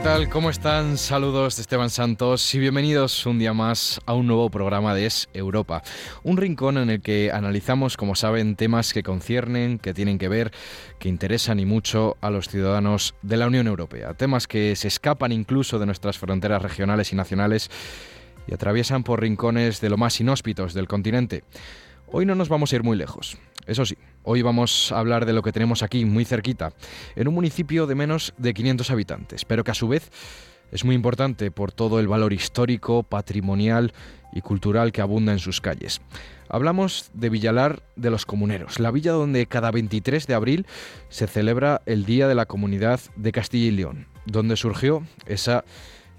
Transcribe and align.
¿qué 0.00 0.04
tal? 0.04 0.30
¿Cómo 0.30 0.48
están? 0.48 0.96
Saludos 0.96 1.56
de 1.56 1.62
Esteban 1.62 1.90
Santos 1.90 2.54
y 2.54 2.58
bienvenidos 2.58 3.26
un 3.26 3.38
día 3.38 3.52
más 3.52 4.00
a 4.06 4.14
un 4.14 4.26
nuevo 4.26 4.48
programa 4.48 4.94
de 4.94 5.04
Es 5.04 5.28
Europa. 5.34 5.82
Un 6.22 6.38
rincón 6.38 6.78
en 6.78 6.88
el 6.88 7.02
que 7.02 7.30
analizamos, 7.30 7.98
como 7.98 8.14
saben, 8.14 8.56
temas 8.56 8.94
que 8.94 9.02
conciernen, 9.02 9.78
que 9.78 9.92
tienen 9.92 10.16
que 10.16 10.28
ver, 10.28 10.52
que 10.98 11.10
interesan 11.10 11.60
y 11.60 11.66
mucho 11.66 12.16
a 12.22 12.30
los 12.30 12.48
ciudadanos 12.48 13.14
de 13.20 13.36
la 13.36 13.46
Unión 13.46 13.66
Europea. 13.66 14.14
Temas 14.14 14.46
que 14.46 14.74
se 14.74 14.88
escapan 14.88 15.32
incluso 15.32 15.78
de 15.78 15.84
nuestras 15.84 16.16
fronteras 16.16 16.62
regionales 16.62 17.12
y 17.12 17.16
nacionales 17.16 17.70
y 18.46 18.54
atraviesan 18.54 19.02
por 19.04 19.20
rincones 19.20 19.82
de 19.82 19.90
lo 19.90 19.98
más 19.98 20.18
inhóspitos 20.18 20.72
del 20.72 20.88
continente. 20.88 21.44
Hoy 22.06 22.24
no 22.24 22.34
nos 22.34 22.48
vamos 22.48 22.72
a 22.72 22.76
ir 22.76 22.82
muy 22.82 22.96
lejos. 22.96 23.36
Eso 23.66 23.84
sí, 23.84 23.98
hoy 24.22 24.42
vamos 24.42 24.92
a 24.92 24.98
hablar 24.98 25.26
de 25.26 25.32
lo 25.32 25.42
que 25.42 25.52
tenemos 25.52 25.82
aquí, 25.82 26.04
muy 26.04 26.24
cerquita, 26.24 26.72
en 27.16 27.28
un 27.28 27.34
municipio 27.34 27.86
de 27.86 27.94
menos 27.94 28.34
de 28.38 28.54
500 28.54 28.90
habitantes, 28.90 29.44
pero 29.44 29.64
que 29.64 29.70
a 29.70 29.74
su 29.74 29.88
vez 29.88 30.10
es 30.72 30.84
muy 30.84 30.94
importante 30.94 31.50
por 31.50 31.72
todo 31.72 32.00
el 32.00 32.08
valor 32.08 32.32
histórico, 32.32 33.02
patrimonial 33.02 33.92
y 34.32 34.40
cultural 34.40 34.92
que 34.92 35.00
abunda 35.00 35.32
en 35.32 35.38
sus 35.38 35.60
calles. 35.60 36.00
Hablamos 36.48 37.10
de 37.14 37.30
Villalar 37.30 37.82
de 37.96 38.10
los 38.10 38.26
Comuneros, 38.26 38.80
la 38.80 38.90
villa 38.90 39.12
donde 39.12 39.46
cada 39.46 39.70
23 39.70 40.26
de 40.26 40.34
abril 40.34 40.66
se 41.08 41.26
celebra 41.26 41.82
el 41.86 42.04
Día 42.04 42.28
de 42.28 42.34
la 42.34 42.46
Comunidad 42.46 43.00
de 43.16 43.32
Castilla 43.32 43.66
y 43.66 43.70
León, 43.70 44.06
donde 44.26 44.56
surgió 44.56 45.04
esa 45.26 45.64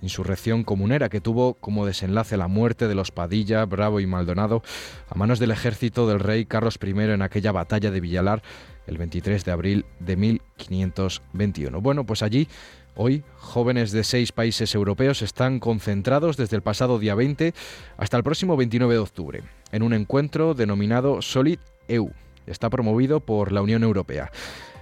insurrección 0.02 0.64
comunera 0.64 1.10
que 1.10 1.22
tuvo 1.22 1.56
como 1.56 1.86
desenlace 1.86 2.38
la 2.38 2.48
muerte 2.48 2.88
de 2.88 2.96
los 2.96 3.12
Padilla, 3.12 3.66
Bravo 3.66 4.00
y 4.00 4.08
Maldonado 4.08 4.64
a 5.10 5.16
manos 5.16 5.40
del 5.40 5.52
ejército 5.52 6.08
del 6.08 6.20
rey 6.20 6.46
Carlos 6.46 6.80
I 6.82 6.90
en 6.90 7.22
aquella 7.22 7.52
batalla 7.52 7.92
de 7.92 8.02
Villalar 8.02 8.42
el 8.88 8.98
23 8.98 9.46
de 9.46 9.52
abril 9.52 9.86
de 10.00 10.16
1521. 10.16 11.82
Bueno, 11.82 12.06
pues 12.06 12.24
allí 12.24 12.48
Hoy, 12.94 13.24
jóvenes 13.38 13.94
de 13.94 14.04
seis 14.04 14.34
países 14.34 14.76
europeos 14.76 15.22
están 15.22 15.62
concentrados 15.62 16.36
desde 16.36 16.58
el 16.58 16.62
pasado 16.62 17.00
día 17.00 17.16
20 17.16 17.54
hasta 17.96 18.18
el 18.18 18.24
próximo 18.24 18.58
29 18.58 18.96
de 18.96 19.00
octubre, 19.00 19.44
en 19.72 19.82
un 19.82 19.94
encuentro 19.94 20.54
denominado 20.54 21.22
Solid 21.22 21.60
EU. 21.88 22.12
Está 22.46 22.70
promovido 22.70 23.22
por 23.22 23.54
la 23.54 23.62
Unión 23.62 23.84
Europea. 23.84 24.30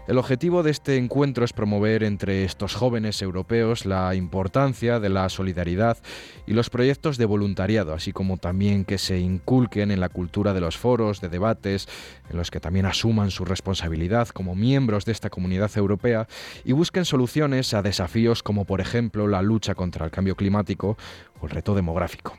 El 0.09 0.17
objetivo 0.17 0.63
de 0.63 0.71
este 0.71 0.97
encuentro 0.97 1.45
es 1.45 1.53
promover 1.53 2.03
entre 2.03 2.43
estos 2.43 2.73
jóvenes 2.73 3.21
europeos 3.21 3.85
la 3.85 4.15
importancia 4.15 4.99
de 4.99 5.09
la 5.09 5.29
solidaridad 5.29 5.99
y 6.47 6.53
los 6.53 6.71
proyectos 6.71 7.19
de 7.19 7.25
voluntariado, 7.25 7.93
así 7.93 8.11
como 8.11 8.37
también 8.37 8.85
que 8.85 8.97
se 8.97 9.19
inculquen 9.19 9.91
en 9.91 9.99
la 9.99 10.09
cultura 10.09 10.55
de 10.55 10.61
los 10.61 10.77
foros, 10.77 11.21
de 11.21 11.29
debates, 11.29 11.87
en 12.27 12.37
los 12.37 12.49
que 12.49 12.59
también 12.59 12.87
asuman 12.87 13.29
su 13.29 13.45
responsabilidad 13.45 14.29
como 14.29 14.55
miembros 14.55 15.05
de 15.05 15.11
esta 15.11 15.29
comunidad 15.29 15.69
europea 15.77 16.27
y 16.65 16.71
busquen 16.71 17.05
soluciones 17.05 17.75
a 17.75 17.83
desafíos 17.83 18.41
como 18.41 18.65
por 18.65 18.81
ejemplo 18.81 19.27
la 19.27 19.43
lucha 19.43 19.75
contra 19.75 20.05
el 20.05 20.11
cambio 20.11 20.35
climático 20.35 20.97
o 21.39 21.45
el 21.45 21.51
reto 21.51 21.75
demográfico. 21.75 22.35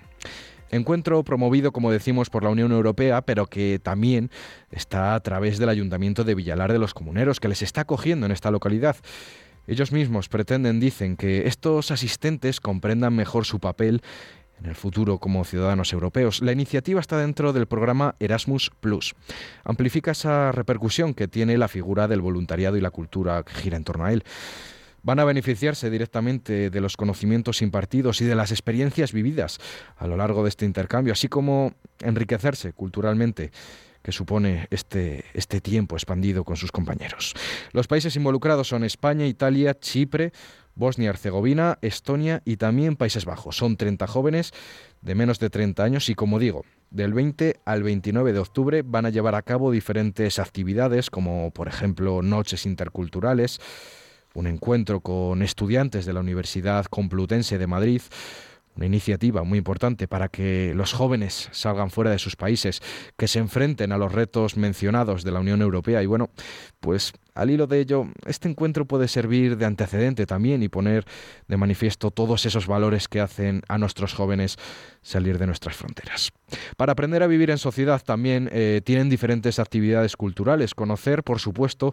Encuentro 0.70 1.22
promovido, 1.24 1.72
como 1.72 1.90
decimos, 1.90 2.30
por 2.30 2.44
la 2.44 2.50
Unión 2.50 2.72
Europea, 2.72 3.22
pero 3.22 3.46
que 3.46 3.80
también 3.82 4.30
está 4.70 5.14
a 5.14 5.20
través 5.20 5.58
del 5.58 5.68
Ayuntamiento 5.68 6.24
de 6.24 6.34
Villalar 6.34 6.72
de 6.72 6.78
los 6.78 6.94
Comuneros, 6.94 7.40
que 7.40 7.48
les 7.48 7.62
está 7.62 7.82
acogiendo 7.82 8.26
en 8.26 8.32
esta 8.32 8.50
localidad. 8.50 8.96
Ellos 9.66 9.92
mismos 9.92 10.28
pretenden, 10.28 10.80
dicen, 10.80 11.16
que 11.16 11.46
estos 11.46 11.90
asistentes 11.90 12.60
comprendan 12.60 13.14
mejor 13.14 13.44
su 13.44 13.58
papel 13.60 14.02
en 14.60 14.66
el 14.66 14.74
futuro 14.74 15.18
como 15.18 15.44
ciudadanos 15.44 15.92
europeos. 15.92 16.40
La 16.42 16.52
iniciativa 16.52 17.00
está 17.00 17.18
dentro 17.18 17.52
del 17.52 17.66
programa 17.66 18.14
Erasmus 18.20 18.70
Plus. 18.80 19.14
Amplifica 19.64 20.10
esa 20.10 20.52
repercusión 20.52 21.14
que 21.14 21.28
tiene 21.28 21.56
la 21.58 21.68
figura 21.68 22.08
del 22.08 22.20
voluntariado 22.20 22.76
y 22.76 22.80
la 22.80 22.90
cultura 22.90 23.42
que 23.42 23.54
gira 23.54 23.76
en 23.76 23.84
torno 23.84 24.04
a 24.04 24.12
él 24.12 24.24
van 25.02 25.18
a 25.18 25.24
beneficiarse 25.24 25.90
directamente 25.90 26.70
de 26.70 26.80
los 26.80 26.96
conocimientos 26.96 27.62
impartidos 27.62 28.20
y 28.20 28.24
de 28.24 28.34
las 28.34 28.50
experiencias 28.50 29.12
vividas 29.12 29.58
a 29.96 30.06
lo 30.06 30.16
largo 30.16 30.42
de 30.42 30.48
este 30.48 30.64
intercambio, 30.64 31.12
así 31.12 31.28
como 31.28 31.74
enriquecerse 32.00 32.72
culturalmente 32.72 33.50
que 34.02 34.12
supone 34.12 34.66
este, 34.70 35.24
este 35.34 35.60
tiempo 35.60 35.94
expandido 35.94 36.44
con 36.44 36.56
sus 36.56 36.72
compañeros. 36.72 37.34
Los 37.72 37.86
países 37.86 38.16
involucrados 38.16 38.68
son 38.68 38.84
España, 38.84 39.26
Italia, 39.26 39.78
Chipre, 39.78 40.32
Bosnia-Herzegovina, 40.74 41.78
Estonia 41.82 42.42
y 42.44 42.56
también 42.56 42.96
Países 42.96 43.26
Bajos. 43.26 43.56
Son 43.56 43.76
30 43.76 44.06
jóvenes 44.06 44.52
de 45.02 45.14
menos 45.14 45.38
de 45.38 45.50
30 45.50 45.82
años 45.82 46.08
y, 46.08 46.14
como 46.14 46.38
digo, 46.38 46.64
del 46.90 47.12
20 47.12 47.60
al 47.64 47.82
29 47.82 48.32
de 48.32 48.38
octubre 48.38 48.82
van 48.82 49.06
a 49.06 49.10
llevar 49.10 49.34
a 49.34 49.42
cabo 49.42 49.70
diferentes 49.70 50.38
actividades 50.38 51.10
como, 51.10 51.50
por 51.50 51.68
ejemplo, 51.68 52.22
noches 52.22 52.64
interculturales, 52.66 53.60
un 54.34 54.46
encuentro 54.46 55.00
con 55.00 55.42
estudiantes 55.42 56.06
de 56.06 56.12
la 56.12 56.20
Universidad 56.20 56.86
Complutense 56.86 57.58
de 57.58 57.66
Madrid, 57.66 58.02
una 58.76 58.86
iniciativa 58.86 59.42
muy 59.42 59.58
importante 59.58 60.06
para 60.06 60.28
que 60.28 60.72
los 60.74 60.92
jóvenes 60.92 61.48
salgan 61.52 61.90
fuera 61.90 62.10
de 62.10 62.18
sus 62.18 62.36
países, 62.36 62.80
que 63.16 63.28
se 63.28 63.38
enfrenten 63.38 63.92
a 63.92 63.98
los 63.98 64.12
retos 64.12 64.56
mencionados 64.56 65.24
de 65.24 65.32
la 65.32 65.40
Unión 65.40 65.60
Europea. 65.60 66.02
Y 66.02 66.06
bueno, 66.06 66.30
pues 66.78 67.12
al 67.34 67.50
hilo 67.50 67.66
de 67.66 67.80
ello, 67.80 68.06
este 68.26 68.48
encuentro 68.48 68.84
puede 68.84 69.08
servir 69.08 69.56
de 69.56 69.66
antecedente 69.66 70.24
también 70.24 70.62
y 70.62 70.68
poner 70.68 71.04
de 71.48 71.56
manifiesto 71.56 72.10
todos 72.10 72.46
esos 72.46 72.66
valores 72.66 73.08
que 73.08 73.20
hacen 73.20 73.62
a 73.68 73.76
nuestros 73.76 74.14
jóvenes 74.14 74.56
salir 75.02 75.38
de 75.38 75.46
nuestras 75.46 75.76
fronteras. 75.76 76.30
Para 76.76 76.92
aprender 76.92 77.22
a 77.22 77.26
vivir 77.26 77.50
en 77.50 77.58
sociedad 77.58 78.02
también 78.02 78.48
eh, 78.52 78.82
tienen 78.84 79.08
diferentes 79.08 79.58
actividades 79.58 80.16
culturales, 80.16 80.74
conocer, 80.74 81.22
por 81.22 81.38
supuesto, 81.40 81.92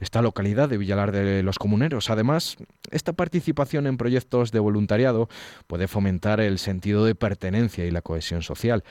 esta 0.00 0.22
localidad 0.22 0.68
de 0.68 0.78
Villalar 0.78 1.12
de 1.12 1.42
los 1.42 1.58
Comuneros. 1.58 2.10
Además, 2.10 2.56
esta 2.90 3.12
participación 3.12 3.86
en 3.86 3.98
proyectos 3.98 4.50
de 4.50 4.58
voluntariado 4.58 5.28
puede 5.66 5.88
fomentar 5.88 6.40
el 6.40 6.58
sentido 6.58 7.04
de 7.04 7.14
pertenencia 7.14 7.84
y 7.84 7.90
la 7.90 8.02
cohesión 8.02 8.42
social, 8.42 8.82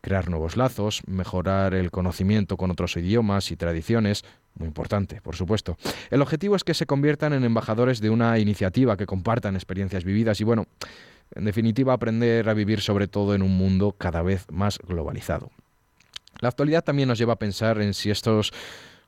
crear 0.00 0.28
nuevos 0.28 0.56
lazos, 0.56 1.02
mejorar 1.06 1.74
el 1.74 1.90
conocimiento 1.90 2.56
con 2.56 2.70
otros 2.70 2.96
idiomas 2.96 3.50
y 3.50 3.56
tradiciones, 3.56 4.24
muy 4.54 4.66
importante, 4.66 5.20
por 5.20 5.36
supuesto. 5.36 5.76
El 6.10 6.22
objetivo 6.22 6.56
es 6.56 6.64
que 6.64 6.74
se 6.74 6.86
conviertan 6.86 7.32
en 7.32 7.44
embajadores 7.44 8.00
de 8.00 8.10
una 8.10 8.38
iniciativa 8.38 8.96
que 8.96 9.06
compartan 9.06 9.54
experiencias 9.54 10.04
vividas 10.04 10.40
y, 10.40 10.44
bueno, 10.44 10.66
en 11.34 11.44
definitiva, 11.44 11.92
aprender 11.92 12.48
a 12.48 12.54
vivir 12.54 12.80
sobre 12.80 13.06
todo 13.06 13.34
en 13.34 13.42
un 13.42 13.56
mundo 13.56 13.94
cada 13.96 14.22
vez 14.22 14.46
más 14.50 14.78
globalizado. 14.78 15.50
La 16.40 16.48
actualidad 16.48 16.84
también 16.84 17.08
nos 17.08 17.18
lleva 17.18 17.34
a 17.34 17.38
pensar 17.38 17.80
en 17.80 17.94
si 17.94 18.10
estos 18.10 18.52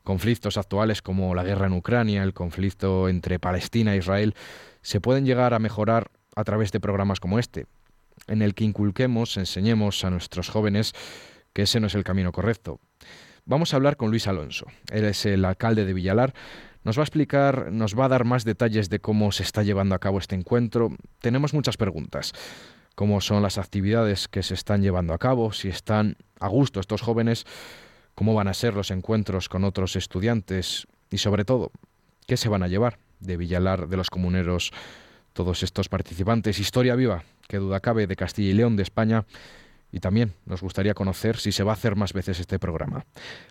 conflictos 0.03 0.57
actuales 0.57 1.01
como 1.01 1.35
la 1.35 1.43
guerra 1.43 1.67
en 1.67 1.73
Ucrania, 1.73 2.23
el 2.23 2.33
conflicto 2.33 3.09
entre 3.09 3.39
Palestina 3.39 3.93
e 3.93 3.97
Israel, 3.97 4.35
se 4.81 5.01
pueden 5.01 5.25
llegar 5.25 5.53
a 5.53 5.59
mejorar 5.59 6.11
a 6.35 6.43
través 6.43 6.71
de 6.71 6.79
programas 6.79 7.19
como 7.19 7.39
este, 7.39 7.65
en 8.27 8.41
el 8.41 8.53
que 8.55 8.63
inculquemos, 8.63 9.37
enseñemos 9.37 10.03
a 10.03 10.09
nuestros 10.09 10.49
jóvenes 10.49 10.93
que 11.53 11.63
ese 11.63 11.79
no 11.79 11.87
es 11.87 11.95
el 11.95 12.03
camino 12.03 12.31
correcto. 12.31 12.79
Vamos 13.45 13.73
a 13.73 13.77
hablar 13.77 13.97
con 13.97 14.09
Luis 14.09 14.27
Alonso. 14.27 14.67
Él 14.91 15.05
es 15.05 15.25
el 15.25 15.43
alcalde 15.45 15.85
de 15.85 15.93
Villalar. 15.93 16.33
Nos 16.83 16.97
va 16.97 17.01
a 17.01 17.05
explicar, 17.05 17.71
nos 17.71 17.97
va 17.97 18.05
a 18.05 18.09
dar 18.09 18.23
más 18.23 18.45
detalles 18.45 18.89
de 18.89 18.99
cómo 18.99 19.31
se 19.31 19.43
está 19.43 19.63
llevando 19.63 19.95
a 19.95 19.99
cabo 19.99 20.19
este 20.19 20.35
encuentro. 20.35 20.95
Tenemos 21.19 21.53
muchas 21.53 21.77
preguntas. 21.77 22.33
¿Cómo 22.95 23.21
son 23.21 23.41
las 23.41 23.57
actividades 23.57 24.27
que 24.27 24.43
se 24.43 24.53
están 24.53 24.81
llevando 24.81 25.13
a 25.13 25.17
cabo? 25.17 25.53
Si 25.53 25.69
están 25.69 26.17
a 26.39 26.47
gusto 26.47 26.79
estos 26.79 27.01
jóvenes 27.01 27.45
cómo 28.15 28.33
van 28.33 28.47
a 28.47 28.53
ser 28.53 28.73
los 28.73 28.91
encuentros 28.91 29.49
con 29.49 29.63
otros 29.63 29.95
estudiantes 29.95 30.87
y 31.09 31.17
sobre 31.17 31.45
todo, 31.45 31.71
qué 32.27 32.37
se 32.37 32.49
van 32.49 32.63
a 32.63 32.67
llevar 32.67 32.99
de 33.19 33.37
Villalar 33.37 33.87
de 33.87 33.97
los 33.97 34.09
Comuneros 34.09 34.71
todos 35.33 35.63
estos 35.63 35.89
participantes. 35.89 36.59
Historia 36.59 36.95
viva, 36.95 37.23
que 37.47 37.57
duda 37.57 37.79
cabe, 37.79 38.07
de 38.07 38.15
Castilla 38.15 38.49
y 38.49 38.53
León, 38.53 38.75
de 38.75 38.83
España. 38.83 39.25
Y 39.91 39.99
también 39.99 40.33
nos 40.45 40.61
gustaría 40.61 40.93
conocer 40.93 41.37
si 41.37 41.51
se 41.51 41.63
va 41.63 41.71
a 41.71 41.75
hacer 41.75 41.95
más 41.95 42.13
veces 42.13 42.39
este 42.39 42.59
programa. 42.59 43.05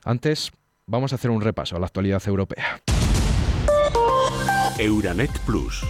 Antes, 0.05 0.51
vamos 0.87 1.13
a 1.13 1.17
hacer 1.17 1.31
un 1.31 1.43
repaso 1.43 1.77
a 1.77 1.81
la 1.81 1.87
actualidad 1.87 2.23
europea. 2.27 2.81
Euranet 4.79 5.39
Plus. 5.41 5.85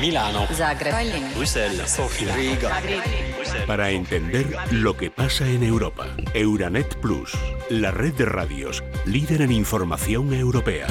Milano. 0.00 0.46
Zagreb. 0.52 0.94
Bruselas. 1.34 1.90
Sofía. 1.90 2.34
Riga. 2.34 2.70
Para 3.66 3.90
entender 3.90 4.56
lo 4.70 4.96
que 4.96 5.10
pasa 5.10 5.46
en 5.46 5.62
Europa. 5.62 6.06
Euranet 6.34 6.96
Plus, 6.96 7.32
la 7.70 7.90
red 7.90 8.12
de 8.14 8.24
radios 8.24 8.82
líder 9.06 9.42
en 9.42 9.52
información 9.52 10.32
europea. 10.32 10.86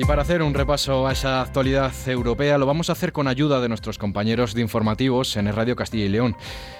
Y 0.00 0.06
para 0.06 0.22
hacer 0.22 0.40
un 0.40 0.54
repaso 0.54 1.06
a 1.06 1.12
esa 1.12 1.42
actualidad 1.42 1.92
europea 2.06 2.56
lo 2.56 2.64
vamos 2.64 2.88
a 2.88 2.92
hacer 2.92 3.12
con 3.12 3.28
ayuda 3.28 3.60
de 3.60 3.68
nuestros 3.68 3.98
compañeros 3.98 4.54
de 4.54 4.62
informativos 4.62 5.36
en 5.36 5.46
el 5.46 5.54
Radio 5.54 5.76
Castilla 5.76 6.06
y 6.06 6.08
León. 6.08 6.36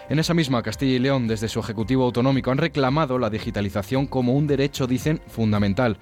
En 0.09 0.19
esa 0.19 0.33
misma 0.33 0.63
Castilla 0.63 0.97
y 0.97 0.99
León, 0.99 1.29
desde 1.29 1.49
su 1.49 1.61
Ejecutivo 1.61 2.05
Autonómico, 2.05 2.51
han 2.51 2.57
reclamado 2.57 3.19
la 3.19 3.29
digitalización 3.29 4.07
como 4.07 4.33
un 4.33 4.47
derecho, 4.47 4.87
dicen, 4.87 5.21
fundamental. 5.29 5.99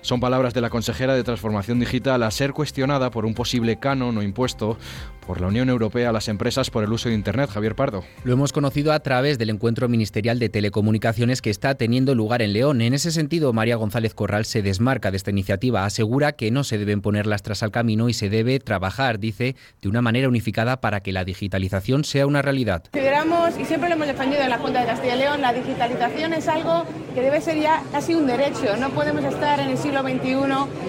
Son 0.00 0.18
palabras 0.18 0.54
de 0.54 0.62
la 0.62 0.70
consejera 0.70 1.14
de 1.14 1.22
Transformación 1.22 1.78
Digital 1.78 2.22
a 2.22 2.30
ser 2.30 2.54
cuestionada 2.54 3.10
por 3.10 3.26
un 3.26 3.34
posible 3.34 3.78
canon 3.78 4.16
o 4.16 4.22
impuesto 4.22 4.78
por 5.24 5.40
la 5.40 5.46
Unión 5.46 5.68
Europea 5.68 6.08
a 6.08 6.12
las 6.12 6.26
empresas 6.26 6.70
por 6.70 6.82
el 6.82 6.92
uso 6.92 7.08
de 7.08 7.14
Internet. 7.14 7.50
Javier 7.50 7.76
Pardo. 7.76 8.02
Lo 8.24 8.32
hemos 8.32 8.52
conocido 8.52 8.92
a 8.92 8.98
través 8.98 9.38
del 9.38 9.50
encuentro 9.50 9.88
ministerial 9.88 10.40
de 10.40 10.48
telecomunicaciones 10.48 11.40
que 11.40 11.50
está 11.50 11.76
teniendo 11.76 12.16
lugar 12.16 12.42
en 12.42 12.52
León. 12.52 12.80
En 12.80 12.94
ese 12.94 13.12
sentido, 13.12 13.52
María 13.52 13.76
González 13.76 14.14
Corral 14.14 14.44
se 14.44 14.62
desmarca 14.62 15.12
de 15.12 15.18
esta 15.18 15.30
iniciativa, 15.30 15.84
asegura 15.84 16.32
que 16.32 16.50
no 16.50 16.61
no 16.62 16.64
se 16.64 16.78
deben 16.78 17.02
poner 17.02 17.26
lastras 17.26 17.64
al 17.64 17.72
camino 17.72 18.08
y 18.08 18.14
se 18.14 18.30
debe 18.30 18.60
trabajar, 18.60 19.18
dice, 19.18 19.56
de 19.80 19.88
una 19.88 20.00
manera 20.00 20.28
unificada 20.28 20.80
para 20.80 21.00
que 21.00 21.10
la 21.10 21.24
digitalización 21.24 22.04
sea 22.04 22.24
una 22.24 22.40
realidad. 22.40 22.84
Consideramos, 22.92 23.58
y 23.58 23.64
siempre 23.64 23.88
lo 23.88 23.96
hemos 23.96 24.06
defendido 24.06 24.42
en 24.42 24.50
la 24.50 24.58
Junta 24.58 24.78
de 24.78 24.86
Castilla 24.86 25.16
y 25.16 25.18
León, 25.18 25.40
la 25.40 25.52
digitalización 25.52 26.34
es 26.34 26.46
algo 26.46 26.84
que 27.16 27.20
debe 27.20 27.40
ser 27.40 27.58
ya 27.58 27.82
casi 27.90 28.14
un 28.14 28.28
derecho. 28.28 28.76
No 28.78 28.90
podemos 28.90 29.24
estar 29.24 29.58
en 29.58 29.70
el 29.70 29.76
siglo 29.76 30.02
XXI 30.02 30.36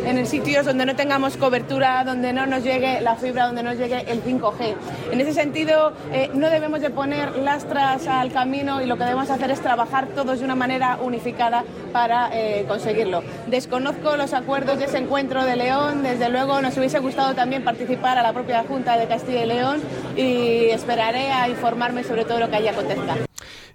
en 0.05 0.27
sitios 0.27 0.67
donde 0.67 0.85
no 0.85 0.95
tengamos 0.95 1.37
cobertura, 1.37 2.03
donde 2.03 2.33
no 2.33 2.45
nos 2.45 2.63
llegue 2.63 3.01
la 3.01 3.15
fibra, 3.15 3.47
donde 3.47 3.63
no 3.63 3.73
llegue 3.73 4.05
el 4.11 4.23
5G. 4.23 4.75
En 5.11 5.21
ese 5.21 5.33
sentido, 5.33 5.93
eh, 6.11 6.29
no 6.35 6.51
debemos 6.51 6.81
de 6.81 6.91
poner 6.91 7.35
lastras 7.37 8.05
al 8.05 8.31
camino 8.31 8.79
y 8.79 8.85
lo 8.85 8.95
que 8.95 9.05
debemos 9.05 9.31
hacer 9.31 9.49
es 9.49 9.59
trabajar 9.59 10.09
todos 10.09 10.37
de 10.37 10.45
una 10.45 10.55
manera 10.55 10.99
unificada 11.01 11.63
para 11.91 12.29
eh, 12.31 12.65
conseguirlo. 12.67 13.23
Desconozco 13.47 14.17
los 14.17 14.33
acuerdos 14.33 14.77
de 14.77 14.85
ese 14.85 14.99
encuentro 14.99 15.45
de 15.45 15.55
Desde 15.63 16.29
luego 16.29 16.61
nos 16.61 16.75
hubiese 16.77 16.99
gustado 16.99 17.35
también 17.35 17.63
participar 17.63 18.17
a 18.17 18.21
la 18.21 18.33
propia 18.33 18.65
Junta 18.67 18.97
de 18.97 19.07
Castilla 19.07 19.43
y 19.43 19.47
León 19.47 19.81
y 20.17 20.65
esperaré 20.71 21.31
a 21.31 21.47
informarme 21.47 22.03
sobre 22.03 22.25
todo 22.25 22.41
lo 22.41 22.49
que 22.49 22.57
allí 22.57 22.67
acontezca. 22.67 23.15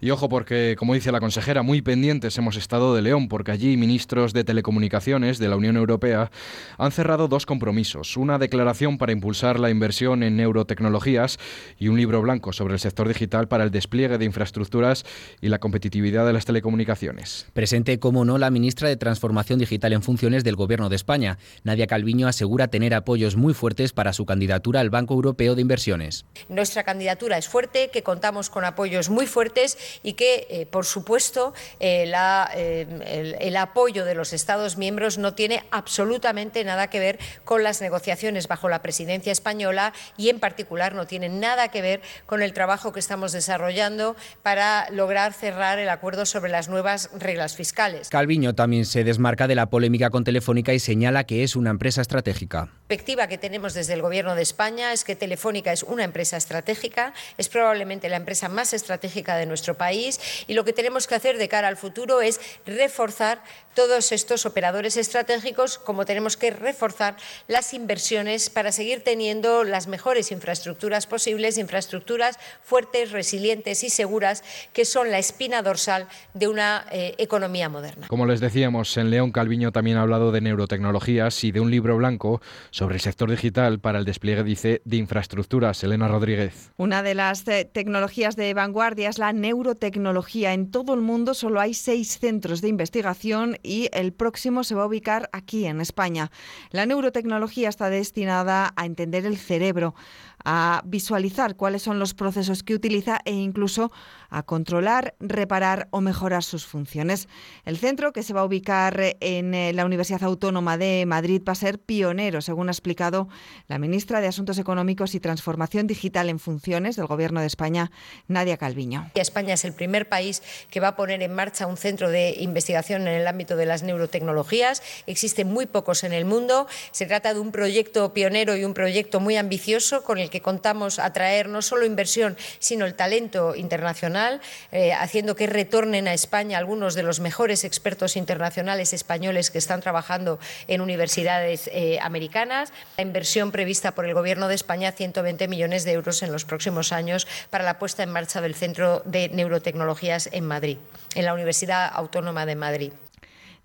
Y 0.00 0.10
ojo 0.10 0.28
porque, 0.28 0.76
como 0.78 0.94
dice 0.94 1.10
la 1.10 1.18
consejera, 1.18 1.62
muy 1.62 1.82
pendientes 1.82 2.38
hemos 2.38 2.56
estado 2.56 2.94
de 2.94 3.02
León, 3.02 3.28
porque 3.28 3.50
allí 3.50 3.76
ministros 3.76 4.32
de 4.32 4.44
telecomunicaciones 4.44 5.38
de 5.38 5.48
la 5.48 5.56
Unión 5.56 5.76
Europea 5.76 6.30
han 6.76 6.92
cerrado 6.92 7.26
dos 7.26 7.46
compromisos. 7.46 8.16
Una 8.16 8.38
declaración 8.38 8.96
para 8.96 9.10
impulsar 9.10 9.58
la 9.58 9.70
inversión 9.70 10.22
en 10.22 10.36
neurotecnologías 10.36 11.38
y 11.78 11.88
un 11.88 11.96
libro 11.96 12.22
blanco 12.22 12.52
sobre 12.52 12.74
el 12.74 12.80
sector 12.80 13.08
digital 13.08 13.48
para 13.48 13.64
el 13.64 13.72
despliegue 13.72 14.18
de 14.18 14.24
infraestructuras 14.24 15.04
y 15.40 15.48
la 15.48 15.58
competitividad 15.58 16.26
de 16.26 16.32
las 16.32 16.44
telecomunicaciones. 16.44 17.46
Presente, 17.52 17.98
como 17.98 18.24
no, 18.24 18.38
la 18.38 18.50
ministra 18.50 18.88
de 18.88 18.96
Transformación 18.96 19.58
Digital 19.58 19.92
en 19.92 20.02
funciones 20.02 20.44
del 20.44 20.54
Gobierno 20.54 20.88
de 20.88 20.96
España. 20.96 21.38
Nadia 21.64 21.88
Calviño 21.88 22.28
asegura 22.28 22.68
tener 22.68 22.94
apoyos 22.94 23.34
muy 23.34 23.52
fuertes 23.52 23.92
para 23.92 24.12
su 24.12 24.26
candidatura 24.26 24.80
al 24.80 24.90
Banco 24.90 25.14
Europeo 25.14 25.56
de 25.56 25.62
Inversiones. 25.62 26.24
Nuestra 26.48 26.84
candidatura 26.84 27.36
es 27.36 27.48
fuerte, 27.48 27.90
que 27.92 28.04
contamos 28.04 28.48
con 28.48 28.64
apoyos 28.64 29.10
muy 29.10 29.26
fuertes 29.26 29.76
y 30.02 30.14
que, 30.14 30.46
eh, 30.50 30.66
por 30.66 30.84
supuesto, 30.84 31.54
eh, 31.80 32.12
eh, 32.54 33.36
el, 33.40 33.56
apoyo 33.56 34.04
de 34.04 34.14
los 34.14 34.32
Estados 34.32 34.76
miembros 34.76 35.18
no 35.18 35.34
tiene 35.34 35.64
absolutamente 35.70 36.64
nada 36.64 36.88
que 36.88 37.00
ver 37.00 37.18
con 37.44 37.62
las 37.62 37.80
negociaciones 37.80 38.48
bajo 38.48 38.68
la 38.68 38.82
presidencia 38.82 39.32
española 39.32 39.92
y, 40.16 40.28
en 40.28 40.40
particular, 40.40 40.94
no 40.94 41.06
tiene 41.06 41.28
nada 41.28 41.68
que 41.68 41.82
ver 41.82 42.00
con 42.26 42.42
el 42.42 42.52
trabajo 42.52 42.92
que 42.92 43.00
estamos 43.00 43.32
desarrollando 43.32 44.16
para 44.42 44.88
lograr 44.90 45.32
cerrar 45.32 45.78
el 45.78 45.88
acuerdo 45.88 46.26
sobre 46.26 46.50
las 46.50 46.68
nuevas 46.68 47.10
reglas 47.18 47.56
fiscales. 47.56 48.08
Calviño 48.08 48.54
también 48.54 48.84
se 48.84 49.04
desmarca 49.04 49.48
de 49.48 49.54
la 49.54 49.70
polémica 49.70 50.10
con 50.10 50.24
Telefónica 50.24 50.72
y 50.72 50.78
señala 50.78 51.24
que 51.24 51.42
es 51.42 51.56
una 51.56 51.70
empresa 51.70 52.00
estratégica. 52.00 52.70
Perspectiva 52.88 53.26
que 53.26 53.36
tenemos 53.36 53.74
desde 53.74 53.92
el 53.92 54.00
Gobierno 54.00 54.34
de 54.34 54.40
España 54.40 54.94
es 54.94 55.04
que 55.04 55.14
Telefónica 55.14 55.70
es 55.70 55.82
una 55.82 56.04
empresa 56.04 56.38
estratégica, 56.38 57.12
es 57.36 57.50
probablemente 57.50 58.08
la 58.08 58.16
empresa 58.16 58.48
más 58.48 58.72
estratégica 58.72 59.36
de 59.36 59.44
nuestro 59.44 59.74
país 59.74 60.18
y 60.46 60.54
lo 60.54 60.64
que 60.64 60.72
tenemos 60.72 61.06
que 61.06 61.14
hacer 61.14 61.36
de 61.36 61.48
cara 61.48 61.68
al 61.68 61.76
futuro 61.76 62.22
es 62.22 62.40
reforzar 62.64 63.42
todos 63.74 64.10
estos 64.10 64.46
operadores 64.46 64.96
estratégicos, 64.96 65.78
como 65.78 66.06
tenemos 66.06 66.36
que 66.36 66.50
reforzar 66.50 67.16
las 67.46 67.74
inversiones 67.74 68.50
para 68.50 68.72
seguir 68.72 69.04
teniendo 69.04 69.64
las 69.64 69.86
mejores 69.86 70.32
infraestructuras 70.32 71.06
posibles, 71.06 71.58
infraestructuras 71.58 72.38
fuertes, 72.62 73.12
resilientes 73.12 73.84
y 73.84 73.90
seguras, 73.90 74.42
que 74.72 74.84
son 74.84 75.12
la 75.12 75.18
espina 75.18 75.62
dorsal 75.62 76.08
de 76.34 76.48
una 76.48 76.86
eh, 76.90 77.14
economía 77.18 77.68
moderna. 77.68 78.08
Como 78.08 78.26
les 78.26 78.40
decíamos, 78.40 78.96
en 78.96 79.10
León 79.10 79.30
Calviño 79.30 79.72
también 79.72 79.98
ha 79.98 80.02
hablado 80.02 80.32
de 80.32 80.40
neurotecnologías 80.40 81.44
y 81.44 81.52
de 81.52 81.60
un 81.60 81.70
libro 81.70 81.98
blanco 81.98 82.40
sobre 82.78 82.94
el 82.94 83.00
sector 83.00 83.28
digital 83.28 83.80
para 83.80 83.98
el 83.98 84.04
despliegue, 84.04 84.44
dice, 84.44 84.82
de 84.84 84.98
infraestructuras. 84.98 85.82
Elena 85.82 86.06
Rodríguez. 86.06 86.70
Una 86.76 87.02
de 87.02 87.16
las 87.16 87.46
eh, 87.48 87.64
tecnologías 87.64 88.36
de 88.36 88.54
vanguardia 88.54 89.08
es 89.08 89.18
la 89.18 89.32
neurotecnología. 89.32 90.52
En 90.52 90.70
todo 90.70 90.94
el 90.94 91.00
mundo 91.00 91.34
solo 91.34 91.58
hay 91.58 91.74
seis 91.74 92.20
centros 92.20 92.60
de 92.60 92.68
investigación 92.68 93.56
y 93.64 93.88
el 93.92 94.12
próximo 94.12 94.62
se 94.62 94.76
va 94.76 94.84
a 94.84 94.86
ubicar 94.86 95.28
aquí 95.32 95.66
en 95.66 95.80
España. 95.80 96.30
La 96.70 96.86
neurotecnología 96.86 97.68
está 97.68 97.90
destinada 97.90 98.72
a 98.76 98.86
entender 98.86 99.26
el 99.26 99.38
cerebro, 99.38 99.96
a 100.44 100.82
visualizar 100.84 101.56
cuáles 101.56 101.82
son 101.82 101.98
los 101.98 102.14
procesos 102.14 102.62
que 102.62 102.74
utiliza 102.74 103.20
e 103.24 103.32
incluso 103.32 103.90
a 104.30 104.42
controlar, 104.42 105.14
reparar 105.20 105.88
o 105.90 106.00
mejorar 106.00 106.42
sus 106.42 106.66
funciones. 106.66 107.28
El 107.64 107.78
centro, 107.78 108.12
que 108.12 108.22
se 108.22 108.32
va 108.32 108.42
a 108.42 108.44
ubicar 108.44 109.16
en 109.20 109.54
eh, 109.54 109.72
la 109.72 109.84
Universidad 109.84 110.22
Autónoma 110.22 110.76
de 110.76 111.04
Madrid, 111.06 111.42
va 111.46 111.52
a 111.52 111.56
ser 111.56 111.78
pionero, 111.78 112.40
según 112.40 112.68
ha 112.68 112.72
explicado 112.72 113.28
la 113.66 113.78
ministra 113.78 114.20
de 114.20 114.26
Asuntos 114.26 114.58
Económicos 114.58 115.14
y 115.14 115.20
Transformación 115.20 115.86
Digital 115.86 116.28
en 116.28 116.38
Funciones 116.38 116.96
del 116.96 117.06
Gobierno 117.06 117.40
de 117.40 117.46
España, 117.46 117.90
Nadia 118.26 118.56
Calviño. 118.56 119.10
España 119.14 119.54
es 119.54 119.64
el 119.64 119.72
primer 119.72 120.08
país 120.08 120.42
que 120.70 120.80
va 120.80 120.88
a 120.88 120.96
poner 120.96 121.22
en 121.22 121.34
marcha 121.34 121.66
un 121.66 121.76
centro 121.76 122.10
de 122.10 122.34
investigación 122.38 123.02
en 123.02 123.14
el 123.14 123.26
ámbito 123.26 123.56
de 123.56 123.66
las 123.66 123.82
neurotecnologías. 123.82 124.82
Existen 125.06 125.48
muy 125.48 125.66
pocos 125.66 126.04
en 126.04 126.12
el 126.12 126.24
mundo. 126.24 126.66
Se 126.90 127.06
trata 127.06 127.34
de 127.34 127.40
un 127.40 127.52
proyecto 127.52 128.12
pionero 128.12 128.56
y 128.56 128.64
un 128.64 128.74
proyecto 128.74 129.20
muy 129.20 129.36
ambicioso 129.36 130.02
con 130.02 130.18
el 130.18 130.27
que 130.28 130.42
contamos 130.42 130.98
atraer 130.98 131.48
no 131.48 131.62
solo 131.62 131.84
inversión, 131.84 132.36
sino 132.58 132.86
el 132.86 132.94
talento 132.94 133.54
internacional, 133.54 134.40
eh, 134.72 134.92
haciendo 134.92 135.36
que 135.36 135.46
retornen 135.46 136.08
a 136.08 136.14
España 136.14 136.58
algunos 136.58 136.94
de 136.94 137.02
los 137.02 137.20
mejores 137.20 137.64
expertos 137.64 138.16
internacionales 138.16 138.92
españoles 138.92 139.50
que 139.50 139.58
están 139.58 139.80
trabajando 139.80 140.38
en 140.66 140.80
universidades 140.80 141.68
eh, 141.72 141.98
americanas. 142.02 142.72
La 142.96 143.02
inversión 143.02 143.52
prevista 143.52 143.92
por 143.92 144.06
el 144.06 144.14
Gobierno 144.14 144.48
de 144.48 144.54
España, 144.54 144.92
120 144.92 145.48
millones 145.48 145.84
de 145.84 145.92
euros 145.92 146.22
en 146.22 146.32
los 146.32 146.44
próximos 146.44 146.92
años 146.92 147.26
para 147.50 147.64
la 147.64 147.78
puesta 147.78 148.02
en 148.02 148.10
marcha 148.10 148.40
del 148.40 148.54
Centro 148.54 149.02
de 149.04 149.28
Neurotecnologías 149.28 150.28
en 150.32 150.44
Madrid, 150.44 150.78
en 151.14 151.24
la 151.24 151.34
Universidad 151.34 151.90
Autónoma 151.92 152.46
de 152.46 152.56
Madrid. 152.56 152.92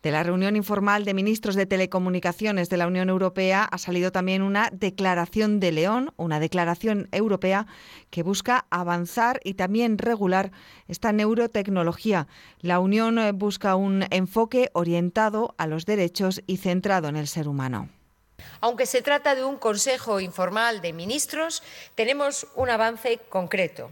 De 0.04 0.12
la 0.12 0.22
reunión 0.22 0.58
informal 0.58 1.06
de 1.06 1.14
ministros 1.14 1.56
de 1.56 1.66
telecomunicaciones 1.66 2.68
de 2.68 2.76
la 2.76 2.88
Unión 2.88 3.08
Europea 3.08 3.64
ha 3.64 3.78
salido 3.78 4.12
también 4.12 4.42
una 4.42 4.70
declaración 4.74 5.62
de 5.62 5.72
León, 5.72 6.14
una 6.18 6.42
declaración 6.42 7.08
europea 7.14 7.68
que 8.10 8.22
busca 8.22 8.66
avanzar 8.70 9.40
y 9.46 9.54
también 9.54 9.98
regular 9.98 10.52
esta 10.90 11.14
neurotecnología. 11.14 12.28
La 12.60 12.82
Unión 12.82 13.18
eh, 13.18 13.32
busca 13.32 13.78
un 13.78 14.06
enfoque 14.10 14.70
orientado 14.74 15.56
a 15.58 15.68
los 15.68 15.86
derechos 15.86 16.42
y 16.48 16.58
centrado 16.58 17.08
en 17.08 17.16
el 17.16 17.30
ser 17.30 17.48
humano. 17.48 17.88
Aunque 18.60 18.86
se 18.86 19.02
trata 19.02 19.36
de 19.36 19.46
un 19.46 19.56
Consejo 19.56 20.20
informal 20.20 20.82
de 20.82 20.92
ministros, 20.92 21.64
tenemos 21.96 22.46
un 22.56 22.70
avance 22.70 23.22
concreto. 23.30 23.90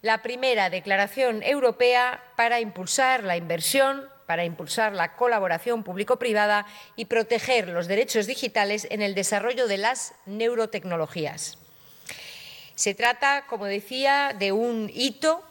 La 0.00 0.22
primera 0.22 0.70
declaración 0.70 1.42
europea 1.42 2.24
para 2.34 2.60
impulsar 2.60 3.24
la 3.24 3.36
inversión 3.36 4.13
para 4.26 4.44
impulsar 4.44 4.92
la 4.92 5.16
colaboración 5.16 5.82
público-privada 5.82 6.66
y 6.96 7.06
proteger 7.06 7.68
los 7.68 7.88
derechos 7.88 8.26
digitales 8.26 8.86
en 8.90 9.02
el 9.02 9.14
desarrollo 9.14 9.66
de 9.66 9.78
las 9.78 10.14
neurotecnologías. 10.26 11.58
Se 12.74 12.94
trata, 12.94 13.46
como 13.46 13.66
decía, 13.66 14.34
de 14.36 14.52
un 14.52 14.90
hito. 14.92 15.44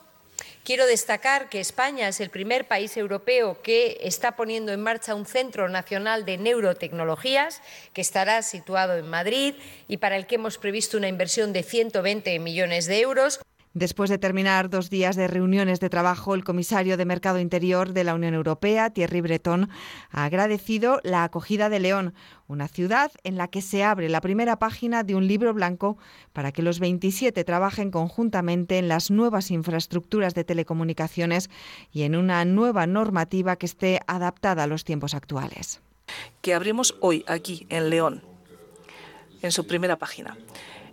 Quiero 0.66 0.86
destacar 0.86 1.50
que 1.50 1.60
España 1.60 2.08
es 2.08 2.20
el 2.20 2.30
primer 2.30 2.68
país 2.68 2.96
europeo 2.98 3.62
que 3.62 3.98
está 4.02 4.36
poniendo 4.36 4.72
en 4.72 4.82
marcha 4.82 5.16
un 5.16 5.26
Centro 5.26 5.68
Nacional 5.70 6.26
de 6.26 6.38
Neurotecnologías 6.38 7.62
que 7.94 8.02
estará 8.02 8.42
situado 8.42 8.98
en 8.98 9.10
Madrid 9.10 9.56
y 9.88 9.98
para 9.98 10.16
el 10.16 10.26
que 10.26 10.36
hemos 10.36 10.58
previsto 10.58 10.98
una 10.98 11.10
inversión 11.10 11.54
de 11.54 11.64
120 11.64 12.40
millones 12.40 12.86
de 12.88 13.02
euros. 13.02 13.42
Después 13.74 14.12
de 14.12 14.20
terminar 14.20 14.70
dos 14.70 14.92
días 14.92 15.16
de 15.16 15.28
reuniones 15.28 15.80
de 15.80 15.90
trabajo, 15.90 16.36
el 16.36 16.44
comisario 16.44 16.96
de 16.96 17.06
Mercado 17.06 17.40
Interior 17.40 17.92
de 17.92 18.04
la 18.04 18.14
Unión 18.14 18.36
Europea, 18.36 18.92
Thierry 18.92 19.22
Breton, 19.22 19.68
ha 20.12 20.26
agradecido 20.26 21.00
la 21.04 21.24
acogida 21.24 21.70
de 21.70 21.80
León, 21.80 22.14
una 22.46 22.68
ciudad 22.68 23.12
en 23.24 23.36
la 23.36 23.48
que 23.48 23.64
se 23.64 23.84
abre 23.84 24.10
la 24.10 24.22
primera 24.22 24.60
página 24.60 25.02
de 25.02 25.16
un 25.16 25.28
libro 25.28 25.56
blanco 25.56 25.98
para 26.34 26.52
que 26.52 26.62
los 26.62 26.80
27 26.80 27.44
trabajen 27.44 27.90
conjuntamente 27.90 28.78
en 28.78 28.88
las 28.88 29.10
nuevas 29.10 29.50
infraestructuras 29.50 30.36
de 30.36 30.44
telecomunicaciones 30.44 31.50
y 31.92 32.04
en 32.04 32.16
una 32.16 32.46
nueva 32.46 32.86
normativa 32.86 33.56
que 33.56 33.66
esté 33.66 34.02
adaptada 34.06 34.64
a 34.64 34.68
los 34.68 34.84
tiempos 34.84 35.16
actuales. 35.16 35.82
Que 36.42 36.54
abrimos 36.54 36.96
hoy 37.00 37.26
aquí 37.28 37.66
en 37.70 37.90
León, 37.90 38.22
en 39.42 39.52
su 39.52 39.66
primera 39.66 39.98
página. 39.98 40.38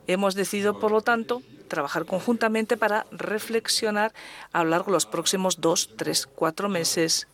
Hemos 0.07 0.35
decidido, 0.35 0.81
por 0.81 0.93
lo 0.93 1.03
tanto, 1.03 1.43
trabajar 1.71 2.05
conjuntamente 2.05 2.77
para 2.77 3.07
reflexionar 3.11 4.13
a 4.53 4.63
lo 4.63 4.69
largo 4.71 4.87
de 4.87 4.93
los 4.93 5.07
próximos 5.07 5.63
dos, 5.63 5.97
tres, 5.97 6.27
cuatro 6.27 6.69
meses 6.69 7.27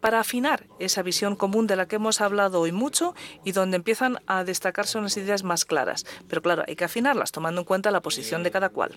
para 0.00 0.20
afinar 0.20 0.66
esa 0.80 1.02
visión 1.02 1.34
común 1.34 1.66
de 1.66 1.76
la 1.76 1.86
que 1.86 1.96
hemos 1.96 2.20
hablado 2.20 2.60
hoy 2.60 2.72
mucho 2.72 3.14
y 3.42 3.52
donde 3.52 3.76
empiezan 3.76 4.18
a 4.26 4.44
destacarse 4.44 4.98
unas 4.98 5.16
ideas 5.16 5.44
más 5.44 5.64
claras. 5.64 6.04
Pero 6.28 6.42
claro, 6.42 6.62
hay 6.68 6.76
que 6.76 6.84
afinarlas 6.84 7.32
tomando 7.32 7.62
en 7.62 7.64
cuenta 7.64 7.90
la 7.90 8.02
posición 8.02 8.42
de 8.42 8.50
cada 8.50 8.68
cual. 8.68 8.92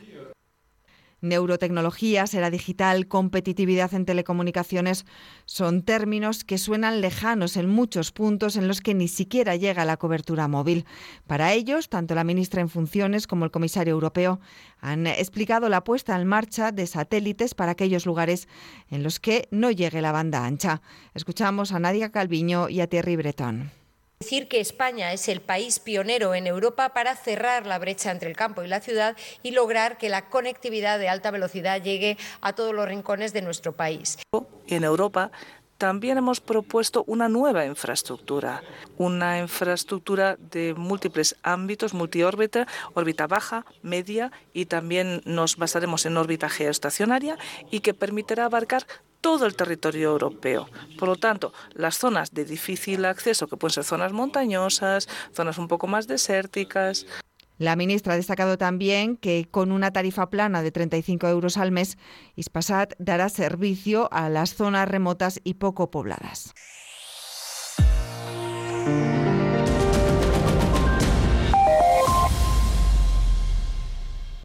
Neurotecnología, 1.22 2.26
era 2.32 2.50
digital, 2.50 3.08
competitividad 3.08 3.94
en 3.94 4.06
telecomunicaciones 4.06 5.06
son 5.46 5.82
términos 5.82 6.44
que 6.44 6.58
suenan 6.58 7.02
lejanos 7.02 7.58
en 7.58 7.70
muchos 7.70 8.12
puntos 8.12 8.56
en 8.56 8.68
los 8.68 8.82
que 8.82 8.94
ni 8.94 9.08
siquiera 9.08 9.56
llega 9.56 9.86
la 9.86 9.98
cobertura 9.98 10.48
móvil. 10.48 10.86
Para 11.26 11.54
ellos, 11.54 11.90
tanto 11.90 12.14
la 12.14 12.24
ministra 12.24 12.62
en 12.62 12.70
funciones 12.70 13.26
como 13.26 13.46
el 13.46 13.52
comisario 13.52 13.94
europeo 13.94 14.40
han 14.80 15.08
explicado 15.08 15.70
la 15.70 15.84
puesta 15.84 16.16
en 16.16 16.28
marcha 16.28 16.72
de 16.72 16.86
satélites 16.86 17.56
para 17.56 17.72
aquellos 17.72 18.06
lugares 18.06 18.48
en 18.90 19.02
los 19.02 19.20
que 19.20 19.48
no 19.50 19.72
llegue 19.72 20.02
la 20.02 20.12
banda 20.12 20.46
ancha. 20.46 20.82
Escuchamos 21.16 21.72
a 21.72 21.80
Nadia 21.80 22.12
Calviño 22.12 22.70
y 22.70 22.82
a 22.82 22.88
Thierry 22.88 23.16
Breton. 23.16 23.72
Decir 24.20 24.48
que 24.48 24.60
España 24.60 25.14
es 25.14 25.28
el 25.28 25.42
país 25.42 25.80
pionero 25.80 26.34
en 26.34 26.48
Europa 26.48 26.90
para 26.90 27.16
cerrar 27.16 27.68
la 27.68 27.78
brecha 27.78 28.10
entre 28.10 28.28
el 28.28 28.36
campo 28.36 28.64
y 28.64 28.68
la 28.68 28.82
ciudad 28.82 29.16
y 29.44 29.52
lograr 29.52 30.00
que 30.00 30.10
la 30.10 30.28
conectividad 30.28 30.98
de 30.98 31.08
alta 31.08 31.30
velocidad 31.30 31.84
llegue 31.84 32.18
a 32.42 32.54
todos 32.54 32.74
los 32.74 32.88
rincones 32.88 33.32
de 33.32 33.44
nuestro 33.44 33.76
país. 33.76 34.18
En 34.68 34.84
Europa 34.84 35.30
también 35.78 36.18
hemos 36.18 36.42
propuesto 36.42 37.04
una 37.06 37.30
nueva 37.30 37.66
infraestructura, 37.66 38.64
una 38.98 39.38
infraestructura 39.38 40.36
de 40.40 40.74
múltiples 40.74 41.36
ámbitos, 41.44 41.94
multiórbita, 41.94 42.66
órbita 42.96 43.28
baja, 43.28 43.66
media 43.84 44.32
y 44.52 44.66
también 44.66 45.22
nos 45.26 45.58
basaremos 45.58 46.08
en 46.08 46.18
órbita 46.18 46.50
geoestacionaria 46.50 47.38
y 47.70 47.82
que 47.82 47.94
permitirá 47.94 48.46
abarcar 48.46 48.88
todo 49.22 49.46
el 49.46 49.56
territorio 49.56 50.10
europeo. 50.10 50.70
Por 50.98 51.10
lo 51.10 51.16
tanto, 51.16 51.54
las 51.74 51.98
zonas 51.98 52.34
de 52.34 52.46
difícil 52.46 53.06
acceso, 53.06 53.48
que 53.48 53.58
pueden 53.58 53.74
ser 53.74 53.84
zonas 53.84 54.14
montañosas, 54.14 55.08
zonas 55.34 55.58
un 55.58 55.68
poco 55.68 55.88
más 55.88 56.08
desérticas. 56.08 57.06
La 57.58 57.76
ministra 57.76 58.14
ha 58.14 58.18
destacado 58.18 58.58
también 58.58 59.18
que 59.18 59.48
con 59.50 59.72
una 59.72 59.92
tarifa 59.92 60.30
plana 60.30 60.62
de 60.62 60.72
35 60.72 61.28
euros 61.28 61.58
al 61.58 61.72
mes, 61.72 61.98
Ispasat 62.36 62.94
dará 63.00 63.30
servicio 63.30 64.10
a 64.12 64.30
las 64.30 64.54
zonas 64.54 64.88
remotas 64.88 65.42
y 65.44 65.56
poco 65.56 65.90
pobladas. 65.90 66.54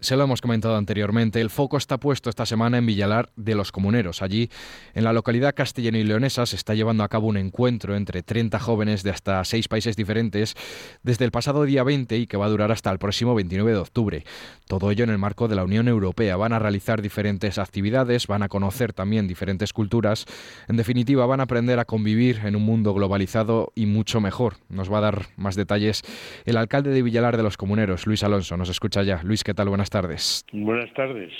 Se 0.02 0.16
lo 0.16 0.24
hemos 0.24 0.40
comentado 0.40 0.74
anteriormente, 0.74 1.40
el 1.40 1.48
foco 1.48 1.76
está 1.76 1.96
puesto 1.96 2.28
esta 2.28 2.44
semana 2.44 2.76
en 2.76 2.86
Villalar 2.86 3.30
de 3.36 3.54
los 3.54 3.70
Comuneros. 3.70 4.20
Allí, 4.20 4.50
en 4.94 5.04
la 5.04 5.12
localidad 5.12 5.54
castellana 5.54 5.98
y 5.98 6.02
leonesa, 6.02 6.44
se 6.44 6.56
está 6.56 6.74
llevando 6.74 7.04
a 7.04 7.08
cabo 7.08 7.28
un 7.28 7.36
encuentro 7.36 7.94
entre 7.94 8.24
30 8.24 8.58
jóvenes 8.58 9.04
de 9.04 9.10
hasta 9.10 9.44
seis 9.44 9.68
países 9.68 9.94
diferentes 9.94 10.56
desde 11.04 11.24
el 11.24 11.30
pasado 11.30 11.62
día 11.62 11.84
20 11.84 12.18
y 12.18 12.26
que 12.26 12.36
va 12.36 12.46
a 12.46 12.48
durar 12.48 12.72
hasta 12.72 12.90
el 12.90 12.98
próximo 12.98 13.36
29 13.36 13.70
de 13.70 13.78
octubre. 13.78 14.24
Todo 14.66 14.90
ello 14.90 15.04
en 15.04 15.10
el 15.10 15.18
marco 15.18 15.46
de 15.46 15.54
la 15.54 15.62
Unión 15.62 15.86
Europea. 15.86 16.34
Van 16.36 16.52
a 16.52 16.58
realizar 16.58 17.00
diferentes 17.00 17.58
actividades, 17.58 18.26
van 18.26 18.42
a 18.42 18.48
conocer 18.48 18.92
también 18.92 19.28
diferentes 19.28 19.72
culturas. 19.72 20.26
En 20.66 20.76
definitiva, 20.76 21.26
van 21.26 21.38
a 21.38 21.44
aprender 21.44 21.78
a 21.78 21.84
convivir 21.84 22.40
en 22.44 22.56
un 22.56 22.64
mundo 22.64 22.92
globalizado 22.92 23.70
y 23.76 23.86
mucho 23.86 24.20
mejor. 24.20 24.56
Nos 24.68 24.92
va 24.92 24.98
a 24.98 25.02
dar 25.02 25.26
más 25.36 25.54
detalles 25.54 26.02
el 26.44 26.56
alcalde 26.56 26.90
de 26.90 27.02
Villalar 27.02 27.36
de 27.36 27.44
los 27.44 27.56
Comuneros, 27.56 28.08
Luis 28.08 28.24
Alonso. 28.24 28.56
Nos 28.56 28.68
escucha 28.68 29.04
ya. 29.04 29.22
Luis, 29.22 29.44
¿qué 29.44 29.54
tal? 29.54 29.68
Buenas 29.68 29.91
tardes. 29.92 30.44
Buenas 30.52 30.92
tardes. 30.94 31.32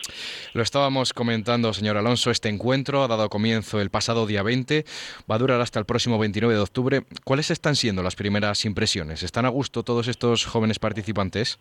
Lo 0.54 0.62
estábamos 0.62 1.12
comentando, 1.12 1.72
señor 1.72 1.96
Alonso, 1.96 2.30
este 2.30 2.48
encuentro 2.48 3.02
ha 3.02 3.08
dado 3.08 3.28
comienzo 3.28 3.80
el 3.80 3.90
pasado 3.90 4.26
día 4.26 4.44
20, 4.44 4.84
va 5.28 5.34
a 5.34 5.38
durar 5.38 5.60
hasta 5.60 5.80
el 5.80 5.86
próximo 5.86 6.18
29 6.18 6.54
de 6.54 6.60
octubre. 6.60 7.00
¿Cuáles 7.24 7.50
están 7.50 7.74
siendo 7.74 8.04
las 8.04 8.14
primeras 8.14 8.64
impresiones? 8.64 9.24
¿Están 9.24 9.46
a 9.46 9.48
gusto 9.48 9.82
todos 9.82 10.06
estos 10.06 10.44
jóvenes 10.44 10.78
participantes? 10.78 11.58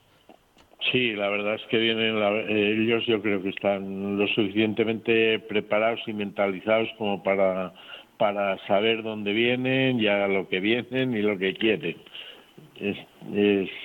Sí, 0.91 1.13
la 1.13 1.29
verdad 1.29 1.55
es 1.55 1.61
que 1.69 1.77
vienen 1.77 2.17
ellos, 2.49 3.05
yo 3.05 3.21
creo 3.21 3.41
que 3.41 3.49
están 3.49 4.17
lo 4.17 4.27
suficientemente 4.27 5.39
preparados 5.39 6.01
y 6.07 6.13
mentalizados 6.13 6.89
como 6.97 7.23
para, 7.23 7.73
para 8.17 8.57
saber 8.67 9.01
dónde 9.01 9.31
vienen 9.31 9.99
y 9.99 10.07
a 10.07 10.27
lo 10.27 10.49
que 10.49 10.59
vienen 10.59 11.15
y 11.15 11.21
lo 11.21 11.37
que 11.37 11.53
quieren. 11.53 11.95
Es, 12.79 12.97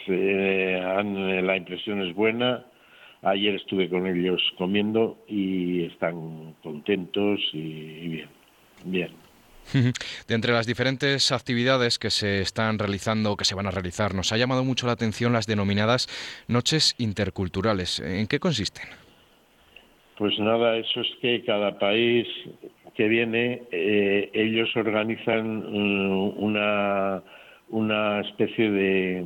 eh, 0.09 1.43
la 1.45 1.57
impresión 1.57 2.03
es 2.03 2.15
buena 2.15 2.65
Ayer 3.27 3.57
estuve 3.57 3.89
con 3.89 4.07
ellos 4.07 4.41
comiendo 4.57 5.19
y 5.27 5.83
están 5.83 6.55
contentos 6.63 7.41
y 7.53 8.07
bien, 8.07 8.29
bien. 8.85 9.11
De 10.29 10.35
entre 10.37 10.53
las 10.53 10.65
diferentes 10.65 11.33
actividades 11.33 11.99
que 11.99 12.11
se 12.11 12.41
están 12.41 12.79
realizando 12.79 13.33
o 13.33 13.37
que 13.37 13.45
se 13.45 13.57
van 13.57 13.67
a 13.67 13.73
realizar, 13.73 14.15
nos 14.15 14.31
ha 14.31 14.37
llamado 14.37 14.63
mucho 14.63 14.87
la 14.87 14.93
atención 14.93 15.33
las 15.33 15.49
denominadas 15.49 16.07
noches 16.47 16.95
interculturales. 16.99 17.99
¿En 17.99 18.29
qué 18.29 18.39
consisten? 18.39 18.85
Pues 20.19 20.39
nada, 20.39 20.77
eso 20.77 21.01
es 21.01 21.09
que 21.21 21.43
cada 21.45 21.81
país 21.81 22.29
que 22.95 23.09
viene, 23.09 23.63
eh, 23.73 24.31
ellos 24.35 24.69
organizan 24.77 25.65
mm, 25.69 26.39
una, 26.39 27.25
una 27.71 28.21
especie 28.21 28.71
de 28.71 29.25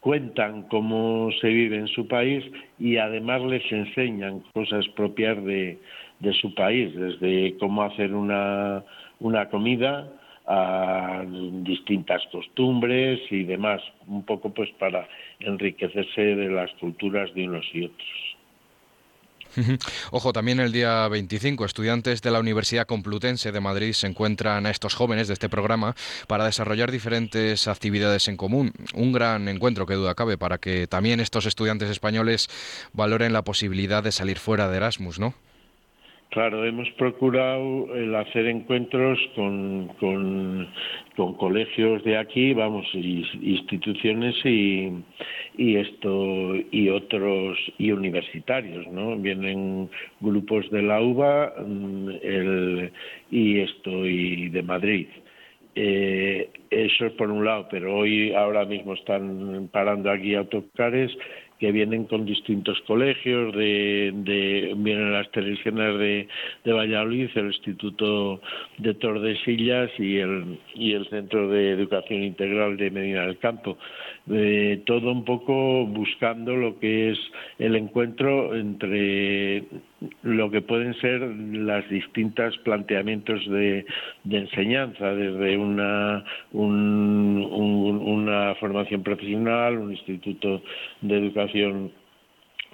cuentan 0.00 0.62
cómo 0.64 1.30
se 1.40 1.48
vive 1.48 1.76
en 1.76 1.88
su 1.88 2.08
país 2.08 2.44
y 2.78 2.96
además 2.96 3.42
les 3.42 3.70
enseñan 3.70 4.40
cosas 4.54 4.86
propias 4.96 5.42
de, 5.44 5.78
de 6.20 6.32
su 6.34 6.54
país, 6.54 6.94
desde 6.94 7.56
cómo 7.58 7.82
hacer 7.82 8.14
una, 8.14 8.82
una 9.20 9.48
comida 9.48 10.10
a 10.46 11.22
distintas 11.62 12.22
costumbres 12.32 13.20
y 13.30 13.44
demás, 13.44 13.80
un 14.06 14.24
poco 14.24 14.52
pues 14.52 14.70
para 14.78 15.06
enriquecerse 15.38 16.34
de 16.34 16.50
las 16.50 16.72
culturas 16.74 17.32
de 17.34 17.48
unos 17.48 17.66
y 17.72 17.84
otros. 17.84 18.29
Ojo, 20.10 20.32
también 20.32 20.60
el 20.60 20.72
día 20.72 21.06
25, 21.08 21.64
estudiantes 21.64 22.22
de 22.22 22.30
la 22.30 22.40
Universidad 22.40 22.86
Complutense 22.86 23.52
de 23.52 23.60
Madrid 23.60 23.92
se 23.92 24.06
encuentran 24.06 24.66
a 24.66 24.70
estos 24.70 24.94
jóvenes 24.94 25.28
de 25.28 25.34
este 25.34 25.48
programa 25.48 25.94
para 26.26 26.44
desarrollar 26.44 26.90
diferentes 26.90 27.68
actividades 27.68 28.28
en 28.28 28.36
común. 28.36 28.72
Un 28.94 29.12
gran 29.12 29.48
encuentro, 29.48 29.86
que 29.86 29.94
duda 29.94 30.14
cabe, 30.14 30.38
para 30.38 30.58
que 30.58 30.86
también 30.86 31.20
estos 31.20 31.46
estudiantes 31.46 31.90
españoles 31.90 32.48
valoren 32.92 33.32
la 33.32 33.42
posibilidad 33.42 34.02
de 34.02 34.12
salir 34.12 34.38
fuera 34.38 34.68
de 34.68 34.76
Erasmus, 34.76 35.18
¿no? 35.18 35.34
Claro, 36.30 36.64
hemos 36.64 36.88
procurado 36.92 37.92
el 37.92 38.14
hacer 38.14 38.46
encuentros 38.46 39.18
con, 39.34 39.88
con, 39.98 41.34
colegios 41.34 42.04
de 42.04 42.16
aquí, 42.16 42.54
vamos, 42.54 42.86
instituciones 42.94 44.36
y, 44.44 44.92
y 45.58 45.76
esto 45.76 46.54
y 46.70 46.88
otros 46.88 47.58
y 47.78 47.90
universitarios, 47.90 48.86
¿no? 48.86 49.16
Vienen 49.16 49.90
grupos 50.20 50.70
de 50.70 50.82
la 50.82 51.02
UBA 51.02 51.52
mm, 51.66 52.08
el, 52.22 52.92
y 53.32 53.58
esto 53.58 54.06
y 54.06 54.50
de 54.50 54.62
Madrid. 54.62 55.08
Eh, 55.74 56.48
eso 56.70 57.06
es 57.06 57.12
por 57.14 57.28
un 57.28 57.44
lado, 57.44 57.66
pero 57.72 57.98
hoy 57.98 58.32
ahora 58.34 58.64
mismo 58.64 58.94
están 58.94 59.68
parando 59.72 60.12
aquí 60.12 60.36
autocares 60.36 61.10
que 61.60 61.70
vienen 61.72 62.04
con 62.06 62.24
distintos 62.24 62.80
colegios, 62.86 63.54
de, 63.54 64.12
de 64.14 64.72
vienen 64.76 65.12
las 65.12 65.30
televisiones 65.30 65.98
de, 65.98 66.28
de, 66.64 66.72
Valladolid, 66.72 67.28
el 67.34 67.46
Instituto 67.48 68.40
de 68.78 68.94
Tordesillas 68.94 69.90
y 69.98 70.16
el, 70.16 70.58
y 70.74 70.94
el 70.94 71.06
Centro 71.10 71.48
de 71.48 71.72
Educación 71.72 72.24
Integral 72.24 72.78
de 72.78 72.90
Medina 72.90 73.26
del 73.26 73.38
Campo. 73.38 73.76
Eh, 74.28 74.82
todo 74.86 75.10
un 75.10 75.24
poco 75.24 75.86
buscando 75.86 76.54
lo 76.54 76.78
que 76.78 77.10
es 77.10 77.18
el 77.58 77.74
encuentro 77.74 78.54
entre 78.54 79.64
lo 80.22 80.50
que 80.50 80.60
pueden 80.60 80.94
ser 81.00 81.20
las 81.20 81.88
distintas 81.88 82.56
planteamientos 82.58 83.44
de, 83.48 83.84
de 84.24 84.36
enseñanza, 84.36 85.14
desde 85.14 85.56
una, 85.56 86.24
un, 86.52 87.48
una 87.50 88.54
formación 88.56 89.02
profesional, 89.02 89.78
un 89.78 89.92
instituto 89.92 90.62
de 91.00 91.18
educación 91.18 91.90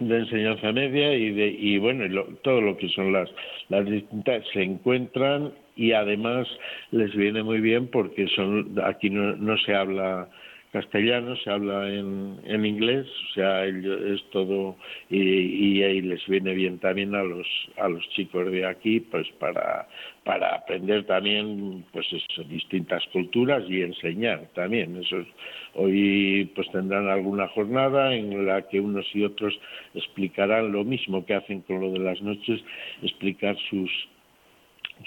de 0.00 0.18
enseñanza 0.18 0.72
media 0.72 1.14
y 1.14 1.30
de 1.30 1.48
y 1.48 1.78
bueno 1.78 2.04
todo 2.42 2.60
lo 2.60 2.76
que 2.76 2.88
son 2.90 3.14
las 3.14 3.30
las 3.70 3.86
distintas 3.86 4.44
se 4.52 4.62
encuentran 4.62 5.52
y 5.74 5.92
además 5.92 6.46
les 6.90 7.14
viene 7.16 7.42
muy 7.42 7.60
bien 7.60 7.88
porque 7.88 8.26
son 8.28 8.78
aquí 8.84 9.08
no, 9.08 9.36
no 9.36 9.56
se 9.56 9.74
habla 9.74 10.28
castellano, 10.76 11.36
se 11.36 11.48
habla 11.48 11.88
en, 11.88 12.38
en 12.44 12.66
inglés, 12.66 13.06
o 13.30 13.32
sea, 13.32 13.64
es 13.64 14.22
todo 14.30 14.76
y, 15.08 15.18
y, 15.18 15.82
ahí 15.82 16.02
les 16.02 16.26
viene 16.26 16.52
bien 16.52 16.78
también 16.78 17.14
a 17.14 17.22
los 17.22 17.46
a 17.78 17.88
los 17.88 18.06
chicos 18.10 18.52
de 18.52 18.66
aquí, 18.66 19.00
pues 19.00 19.26
para 19.40 19.88
para 20.22 20.54
aprender 20.54 21.04
también 21.04 21.82
pues 21.92 22.06
eso, 22.12 22.44
distintas 22.44 23.02
culturas 23.10 23.64
y 23.70 23.80
enseñar 23.80 24.48
también. 24.54 24.96
Eso 24.96 25.24
hoy 25.72 26.50
pues 26.54 26.70
tendrán 26.72 27.08
alguna 27.08 27.48
jornada 27.48 28.14
en 28.14 28.44
la 28.44 28.68
que 28.68 28.78
unos 28.78 29.06
y 29.14 29.24
otros 29.24 29.58
explicarán 29.94 30.72
lo 30.72 30.84
mismo 30.84 31.24
que 31.24 31.36
hacen 31.36 31.62
con 31.62 31.80
lo 31.80 31.90
de 31.90 32.00
las 32.00 32.20
noches, 32.20 32.60
explicar 33.02 33.56
sus 33.70 33.90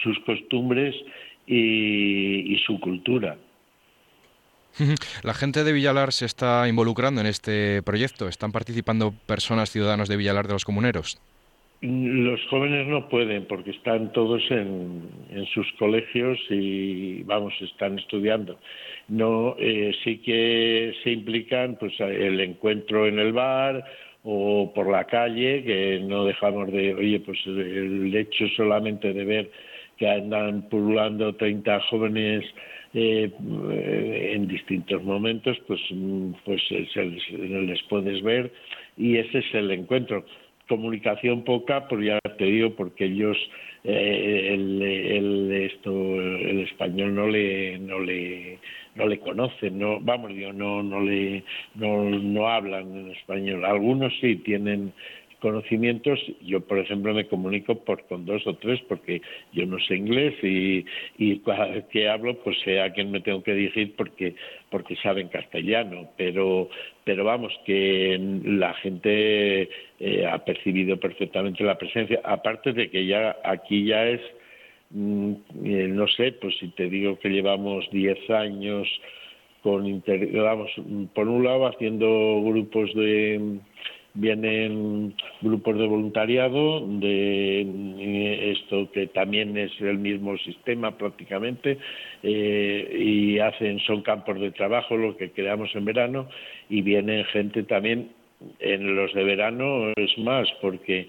sus 0.01 0.17
costumbres 0.21 0.95
y, 1.45 2.55
y 2.55 2.57
su 2.65 2.79
cultura. 2.79 3.38
La 5.24 5.33
gente 5.33 5.63
de 5.63 5.74
Villalar 5.74 6.12
se 6.12 6.25
está 6.25 6.67
involucrando 6.67 7.21
en 7.21 7.27
este 7.27 7.81
proyecto. 7.83 8.27
¿Están 8.27 8.51
participando 8.51 9.13
personas, 9.25 9.71
ciudadanos 9.71 10.09
de 10.09 10.17
Villalar 10.17 10.48
de 10.48 10.53
los 10.53 10.65
comuneros? 10.65 11.19
Los 11.81 12.45
jóvenes 12.50 12.88
no 12.88 13.07
pueden 13.07 13.45
porque 13.45 13.71
están 13.71 14.12
todos 14.12 14.41
en, 14.51 15.09
sus 15.53 15.65
colegios 15.79 16.38
y 16.50 17.24
vamos 17.24 17.53
están 17.62 17.98
estudiando. 17.98 18.59
No 19.07 19.55
eh, 19.57 19.93
sí 20.03 20.17
que 20.17 20.93
se 21.03 21.12
implican 21.12 21.77
pues 21.79 21.93
el 22.01 22.41
encuentro 22.41 23.07
en 23.07 23.17
el 23.17 23.31
bar 23.31 23.86
o 24.24 24.74
por 24.75 24.91
la 24.91 25.05
calle 25.05 25.63
que 25.63 26.01
no 26.03 26.25
dejamos 26.25 26.69
de 26.74 26.93
oye 26.93 27.21
pues 27.21 27.39
el 27.45 28.13
hecho 28.13 28.45
solamente 28.57 29.13
de 29.13 29.24
ver 29.24 29.51
que 29.98 30.09
andan 30.09 30.67
pululando 30.69 31.33
30 31.36 31.79
jóvenes 31.89 32.43
eh, 32.93 33.31
en 34.34 34.48
distintos 34.48 35.03
momentos 35.03 35.58
pues 35.67 35.79
pues 36.46 36.62
se 36.67 37.05
les, 37.05 37.84
puedes 37.84 38.22
ver 38.24 38.51
y 38.98 39.17
ese 39.17 39.39
es 39.39 39.53
el 39.53 39.72
encuentro 39.72 40.25
comunicación 40.69 41.43
poca, 41.43 41.88
pues 41.88 42.05
ya 42.05 42.19
te 42.38 42.46
digo, 42.46 42.75
porque 42.75 43.05
ellos 43.05 43.36
eh, 43.84 44.51
el, 44.53 45.51
esto, 45.51 45.91
el 45.91 46.60
español 46.62 47.15
no 47.15 47.27
le 47.27 47.79
no 47.79 48.00
le 48.00 48.60
no 48.96 49.08
le 49.08 49.19
conocen, 49.19 49.79
no 49.79 50.00
vamos 50.00 50.29
digo, 50.29 50.53
no 50.53 50.84
no 50.84 51.01
le 51.01 51.43
no, 51.75 52.03
no 52.10 52.48
hablan 52.48 52.96
en 52.96 53.12
español. 53.12 53.65
Algunos 53.65 54.13
sí 54.22 54.36
tienen 54.38 54.93
conocimientos, 55.39 56.19
yo 56.41 56.62
por 56.62 56.79
ejemplo 56.79 57.13
me 57.13 57.27
comunico 57.27 57.75
por 57.84 58.05
con 58.08 58.25
dos 58.25 58.46
o 58.46 58.55
tres 58.55 58.79
porque 58.88 59.22
yo 59.53 59.65
no 59.65 59.79
sé 59.79 59.96
inglés 59.96 60.36
y, 60.43 60.86
y 61.17 61.39
cada 61.39 61.88
que 61.88 62.10
hablo 62.10 62.36
pues 62.43 62.58
sé 62.63 62.81
a 62.81 62.91
quién 62.91 63.12
me 63.12 63.22
tengo 63.22 63.41
que 63.41 63.53
dirigir 63.53 63.96
porque 63.96 64.36
porque 64.69 64.96
saben 64.98 65.29
castellano, 65.29 66.10
pero 66.17 66.69
pero 67.03 67.24
vamos 67.24 67.53
que 67.65 68.19
la 68.43 68.74
gente 68.75 69.69
eh, 70.00 70.25
ha 70.25 70.43
percibido 70.43 70.98
perfectamente 70.98 71.63
la 71.63 71.77
presencia, 71.77 72.19
aparte 72.24 72.74
de 72.74 72.89
que 72.89 73.05
ya 73.05 73.38
aquí 73.43 73.86
ya 73.86 74.08
es 74.08 74.22
mm, 74.91 75.31
eh, 75.63 75.88
no 75.88 76.08
sé, 76.08 76.34
pues 76.34 76.55
si 76.60 76.67
te 76.69 76.89
digo 76.89 77.17
que 77.19 77.29
llevamos 77.29 77.89
diez 77.91 78.29
años 78.29 78.88
con 79.63 80.03
vamos 80.34 80.72
por 81.13 81.27
un 81.27 81.43
lado 81.43 81.67
haciendo 81.67 82.41
grupos 82.43 82.93
de 82.93 83.60
vienen 84.13 85.13
grupos 85.42 85.78
de 85.78 85.88
voluntariado 85.88 86.86
de 86.88 87.62
eh, 87.62 88.51
esto 88.58 88.92
que 88.92 89.08
también 89.08 89.58
es 89.58 89.72
el 89.80 90.00
mismo 90.00 90.38
sistema 90.38 90.98
prácticamente 90.98 91.78
eh, 92.24 92.98
y 92.98 93.39
hacen 93.39 93.80
son 93.80 94.01
campos 94.01 94.39
de 94.39 94.51
trabajo 94.51 94.98
lo 94.98 95.16
que 95.16 95.32
creamos 95.32 95.70
en 95.75 95.86
verano 95.86 96.28
y 96.70 96.82
vienen 96.82 97.24
gente 97.25 97.63
también 97.63 98.10
en 98.60 98.96
los 98.96 99.13
de 99.13 99.24
verano 99.24 99.92
es 99.96 100.18
más 100.18 100.48
porque 100.62 101.08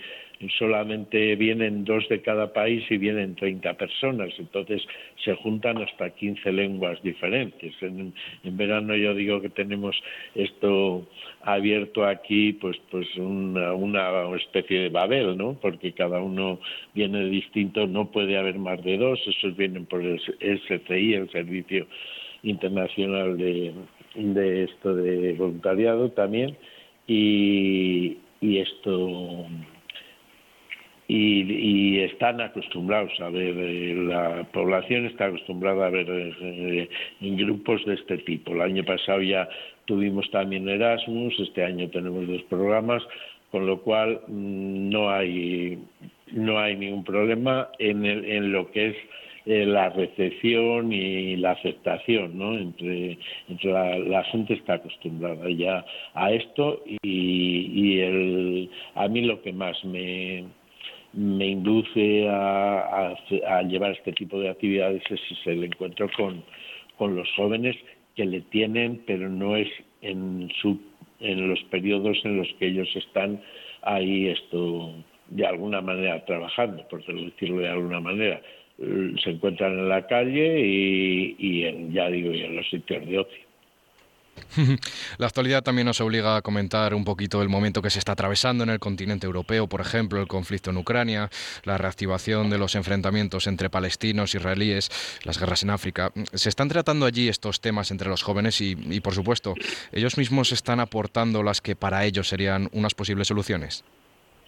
solamente 0.48 1.36
vienen 1.36 1.84
dos 1.84 2.08
de 2.08 2.22
cada 2.22 2.52
país 2.52 2.82
y 2.90 2.96
vienen 2.96 3.34
30 3.34 3.74
personas, 3.74 4.30
entonces 4.38 4.82
se 5.22 5.34
juntan 5.34 5.78
hasta 5.78 6.10
15 6.10 6.50
lenguas 6.52 7.02
diferentes. 7.02 7.74
En, 7.82 8.14
verano 8.56 8.96
yo 8.96 9.14
digo 9.14 9.40
que 9.42 9.50
tenemos 9.50 10.00
esto 10.34 11.06
abierto 11.42 12.06
aquí, 12.06 12.54
pues, 12.54 12.78
pues 12.90 13.06
una, 13.16 13.74
una 13.74 14.34
especie 14.36 14.80
de 14.80 14.88
Babel, 14.88 15.36
¿no? 15.36 15.58
Porque 15.60 15.92
cada 15.92 16.20
uno 16.20 16.58
viene 16.94 17.26
distinto, 17.26 17.86
no 17.86 18.10
puede 18.10 18.38
haber 18.38 18.58
más 18.58 18.82
de 18.82 18.96
dos, 18.96 19.20
esos 19.26 19.56
vienen 19.56 19.84
por 19.84 20.02
el 20.02 20.18
SCI, 20.20 21.14
el 21.14 21.30
Servicio 21.30 21.86
Internacional 22.42 23.36
de, 23.36 24.64
esto 24.64 24.94
de 24.94 25.34
voluntariado 25.34 26.10
también, 26.12 26.56
y 27.06 28.16
esto 28.40 29.46
y, 31.12 31.98
están 32.00 32.40
acostumbrados 32.40 33.12
a 33.20 33.30
ver, 33.30 33.54
eh, 33.58 33.94
la 33.96 34.44
población 34.52 35.06
está 35.06 35.26
acostumbrada 35.26 35.86
a 35.86 35.90
ver 35.90 36.06
eh, 36.08 36.88
en 37.20 37.36
grupos 37.36 37.84
de 37.84 37.94
este 37.94 38.18
tipo. 38.18 38.52
El 38.52 38.60
año 38.60 38.84
pasado 38.84 39.20
ya 39.20 39.48
tuvimos 39.86 40.30
también 40.30 40.68
Erasmus, 40.68 41.38
este 41.40 41.64
año 41.64 41.88
tenemos 41.90 42.26
dos 42.28 42.42
programas, 42.44 43.02
con 43.50 43.66
lo 43.66 43.80
cual 43.80 44.20
mm, 44.28 44.90
no 44.90 45.10
hay 45.10 45.78
no 46.32 46.60
hay 46.60 46.76
ningún 46.76 47.02
problema 47.02 47.68
en, 47.80 48.06
en 48.06 48.52
lo 48.52 48.70
que 48.70 48.90
es 48.90 48.96
eh, 49.46 49.66
la 49.66 49.88
recepción 49.88 50.92
y 50.92 51.36
la 51.36 51.52
aceptación, 51.52 52.38
¿no? 52.38 52.56
Entre, 52.56 53.18
entre 53.48 53.72
la, 53.72 54.22
gente 54.24 54.54
está 54.54 54.74
acostumbrada 54.74 55.50
ya 55.50 55.84
a 56.14 56.30
esto 56.30 56.84
y, 56.86 57.00
y 57.02 58.00
el, 58.00 58.70
a 58.94 59.08
mí 59.08 59.22
lo 59.22 59.42
que 59.42 59.52
más 59.52 59.84
me, 59.84 60.44
me 61.12 61.46
induce 61.46 62.28
a, 62.28 63.14
llevar 63.66 63.92
este 63.92 64.12
tipo 64.12 64.38
de 64.38 64.48
actividades 64.48 65.02
es 65.10 65.20
el 65.46 65.64
encuentro 65.64 66.08
con, 66.16 66.42
con 66.96 67.16
los 67.16 67.28
jóvenes 67.36 67.76
que 68.14 68.24
le 68.24 68.40
tienen, 68.42 69.02
pero 69.06 69.28
no 69.28 69.56
es 69.56 69.68
en, 70.02 70.50
su, 70.60 70.80
en 71.20 71.48
los 71.48 71.62
periodos 71.64 72.18
en 72.24 72.36
los 72.36 72.48
que 72.58 72.68
ellos 72.68 72.88
están 72.94 73.40
ahí 73.82 74.28
esto 74.28 74.92
de 75.28 75.46
alguna 75.46 75.80
manera 75.80 76.24
trabajando, 76.24 76.86
por 76.88 77.04
decirlo 77.04 77.60
de 77.60 77.68
alguna 77.68 78.00
manera. 78.00 78.40
Se 78.78 79.30
encuentran 79.30 79.72
en 79.72 79.88
la 79.88 80.06
calle 80.06 80.66
y, 80.66 81.36
y 81.38 81.64
en, 81.64 81.92
ya 81.92 82.08
digo, 82.08 82.32
y 82.32 82.42
en 82.42 82.56
los 82.56 82.68
sitios 82.70 83.06
de 83.06 83.18
ocio. 83.18 83.49
La 85.18 85.26
actualidad 85.26 85.62
también 85.62 85.86
nos 85.86 86.00
obliga 86.00 86.36
a 86.36 86.42
comentar 86.42 86.94
un 86.94 87.04
poquito 87.04 87.42
el 87.42 87.48
momento 87.48 87.82
que 87.82 87.90
se 87.90 87.98
está 87.98 88.12
atravesando 88.12 88.64
en 88.64 88.70
el 88.70 88.78
continente 88.78 89.26
europeo, 89.26 89.66
por 89.68 89.80
ejemplo, 89.80 90.20
el 90.20 90.28
conflicto 90.28 90.70
en 90.70 90.76
Ucrania, 90.76 91.30
la 91.64 91.78
reactivación 91.78 92.50
de 92.50 92.58
los 92.58 92.74
enfrentamientos 92.74 93.46
entre 93.46 93.70
palestinos, 93.70 94.34
israelíes, 94.34 94.90
las 95.24 95.38
guerras 95.38 95.62
en 95.62 95.70
África. 95.70 96.12
Se 96.34 96.48
están 96.48 96.68
tratando 96.68 97.06
allí 97.06 97.28
estos 97.28 97.60
temas 97.60 97.90
entre 97.90 98.08
los 98.08 98.22
jóvenes 98.22 98.60
y, 98.60 99.00
por 99.00 99.14
supuesto, 99.14 99.54
ellos 99.92 100.18
mismos 100.18 100.52
están 100.52 100.80
aportando 100.80 101.42
las 101.42 101.60
que 101.60 101.76
para 101.76 102.04
ellos 102.04 102.28
serían 102.28 102.68
unas 102.72 102.94
posibles 102.94 103.28
soluciones. 103.28 103.84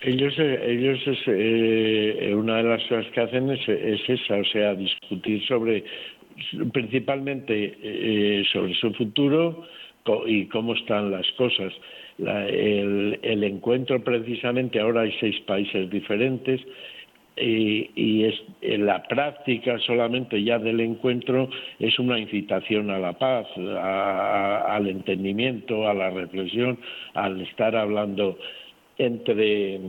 Ellos, 0.04 0.34
eh, 0.38 0.58
ellos 0.66 0.98
es, 1.06 1.18
eh, 1.28 2.34
una 2.34 2.56
de 2.56 2.62
las 2.64 2.82
cosas 2.88 3.06
que 3.12 3.20
hacen 3.20 3.50
es, 3.50 3.60
esa, 3.68 4.36
o 4.36 4.44
sea, 4.44 4.74
discutir 4.74 5.44
sobre, 5.46 5.84
principalmente 6.72 7.78
eh, 7.80 8.42
sobre 8.52 8.74
su 8.74 8.92
futuro, 8.94 9.64
y 10.26 10.46
cómo 10.46 10.74
están 10.74 11.10
las 11.10 11.30
cosas. 11.32 11.72
el, 12.18 13.44
encuentro 13.44 14.02
precisamente, 14.02 14.80
ahora 14.80 15.02
hay 15.02 15.12
seis 15.20 15.38
países 15.40 15.90
diferentes 15.90 16.60
y, 17.36 18.24
es, 18.24 18.34
la 18.60 19.02
práctica 19.04 19.78
solamente 19.78 20.42
ya 20.42 20.58
del 20.58 20.80
encuentro 20.80 21.48
es 21.78 21.98
una 21.98 22.18
incitación 22.18 22.90
a 22.90 22.98
la 22.98 23.14
paz, 23.14 23.46
al 23.56 24.86
entendimiento, 24.88 25.88
a 25.88 25.94
la 25.94 26.10
reflexión, 26.10 26.78
al 27.14 27.40
estar 27.40 27.74
hablando 27.74 28.38
entre 28.98 29.80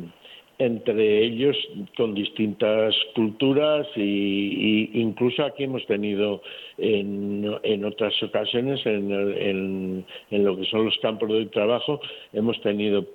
entre 0.59 1.25
ellos 1.25 1.57
con 1.97 2.13
distintas 2.13 2.95
culturas 3.15 3.87
y, 3.95 4.89
incluso 4.93 5.43
aquí 5.43 5.63
hemos 5.63 5.85
tenido 5.87 6.41
en, 6.77 7.55
en 7.63 7.85
otras 7.85 8.13
ocasiones 8.21 8.85
en, 8.85 10.05
en, 10.29 10.43
lo 10.43 10.55
que 10.55 10.65
son 10.65 10.85
los 10.85 10.97
campos 10.99 11.29
de 11.29 11.45
trabajo 11.47 11.99
hemos 12.33 12.61
tenido 12.61 13.05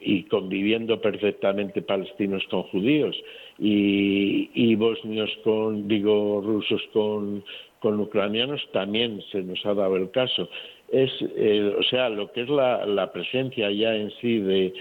y 0.00 0.22
conviviendo 0.24 1.00
perfectamente 1.00 1.82
palestinos 1.82 2.42
con 2.50 2.62
judíos 2.64 3.16
y, 3.58 4.50
y 4.54 4.74
bosnios 4.76 5.30
con 5.44 5.88
digo 5.88 6.40
rusos 6.40 6.80
con 6.92 7.44
con 7.80 8.00
ucranianos 8.00 8.66
también 8.72 9.22
se 9.30 9.42
nos 9.42 9.64
ha 9.66 9.74
dado 9.74 9.96
el 9.96 10.10
caso 10.10 10.48
es, 10.90 11.10
eh, 11.20 11.74
o 11.78 11.82
sea, 11.82 12.08
lo 12.08 12.32
que 12.32 12.42
es 12.42 12.48
la, 12.48 13.10
presencia 13.12 13.70
ya 13.70 13.94
en 13.94 14.10
sí 14.20 14.38
de, 14.38 14.72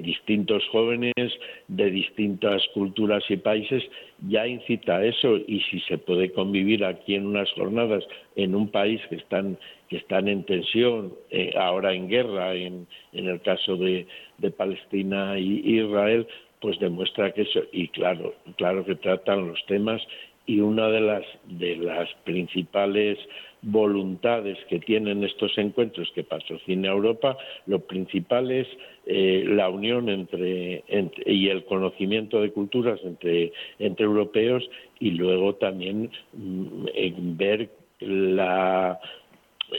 distintos 0.00 0.62
jóvenes, 0.70 1.14
de 1.68 1.90
distintas 1.90 2.62
culturas 2.72 3.22
y 3.28 3.36
países, 3.36 3.82
ya 4.28 4.46
incita 4.46 4.96
a 4.96 5.04
eso. 5.04 5.36
Y 5.36 5.60
si 5.70 5.80
se 5.80 5.98
puede 5.98 6.32
convivir 6.32 6.84
aquí 6.84 7.14
en 7.14 7.26
unas 7.26 7.50
jornadas 7.52 8.04
en 8.34 8.54
un 8.54 8.68
país 8.70 9.00
que 9.08 9.16
están 9.16 9.58
que 9.88 9.98
están 9.98 10.26
en 10.26 10.42
tensión, 10.42 11.12
eh, 11.30 11.52
ahora 11.56 11.94
en 11.94 12.08
guerra, 12.08 12.54
en, 12.54 12.88
en 13.12 13.28
el 13.28 13.40
caso 13.40 13.76
de, 13.76 14.04
de 14.38 14.50
Palestina 14.50 15.38
y 15.38 15.78
Israel, 15.78 16.26
pues 16.60 16.80
demuestra 16.80 17.30
que 17.30 17.42
eso, 17.42 17.62
y 17.70 17.86
claro, 17.88 18.34
claro 18.56 18.84
que 18.84 18.96
tratan 18.96 19.46
los 19.46 19.64
temas 19.66 20.02
y 20.46 20.60
una 20.60 20.88
de 20.88 21.00
las 21.00 21.24
de 21.44 21.76
las 21.76 22.08
principales 22.24 23.18
voluntades 23.62 24.56
que 24.68 24.78
tienen 24.78 25.24
estos 25.24 25.56
encuentros 25.58 26.10
que 26.14 26.22
patrocina 26.22 26.88
Europa, 26.88 27.36
lo 27.66 27.80
principal 27.80 28.50
es 28.52 28.68
eh, 29.06 29.44
la 29.46 29.68
unión 29.68 30.08
entre, 30.08 30.84
y 31.26 31.48
el 31.48 31.64
conocimiento 31.64 32.40
de 32.40 32.52
culturas 32.52 33.00
entre, 33.02 33.52
europeos 33.78 34.68
y 35.00 35.10
luego 35.12 35.56
también 35.56 36.10
mm, 36.32 37.36
ver 37.36 37.70
la 38.00 39.00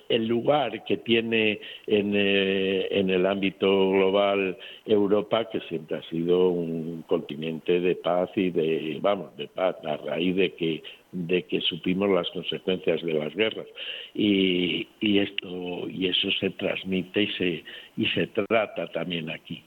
el 0.09 0.27
lugar 0.27 0.83
que 0.83 0.97
tiene 0.97 1.59
en, 1.85 2.13
eh, 2.15 2.87
en, 2.91 3.09
el 3.09 3.25
ámbito 3.25 3.91
global 3.91 4.57
Europa, 4.85 5.49
que 5.49 5.59
siempre 5.61 5.97
ha 5.97 6.03
sido 6.09 6.49
un 6.49 7.03
continente 7.07 7.79
de 7.79 7.95
paz 7.95 8.29
y 8.35 8.49
de, 8.49 8.99
vamos, 9.01 9.35
de 9.37 9.47
paz, 9.47 9.75
a 9.85 9.97
raíz 9.97 10.35
de 10.35 10.53
que, 10.53 10.83
de 11.11 11.43
que 11.43 11.61
supimos 11.61 12.09
las 12.09 12.29
consecuencias 12.31 13.01
de 13.01 13.13
las 13.13 13.33
guerras. 13.35 13.67
Y, 14.13 14.87
y 14.99 15.19
esto, 15.19 15.89
y 15.89 16.07
eso 16.07 16.31
se 16.39 16.49
transmite 16.51 17.23
y 17.23 17.27
se, 17.33 17.63
y 17.97 18.05
se 18.07 18.27
trata 18.27 18.87
también 18.87 19.29
aquí. 19.29 19.63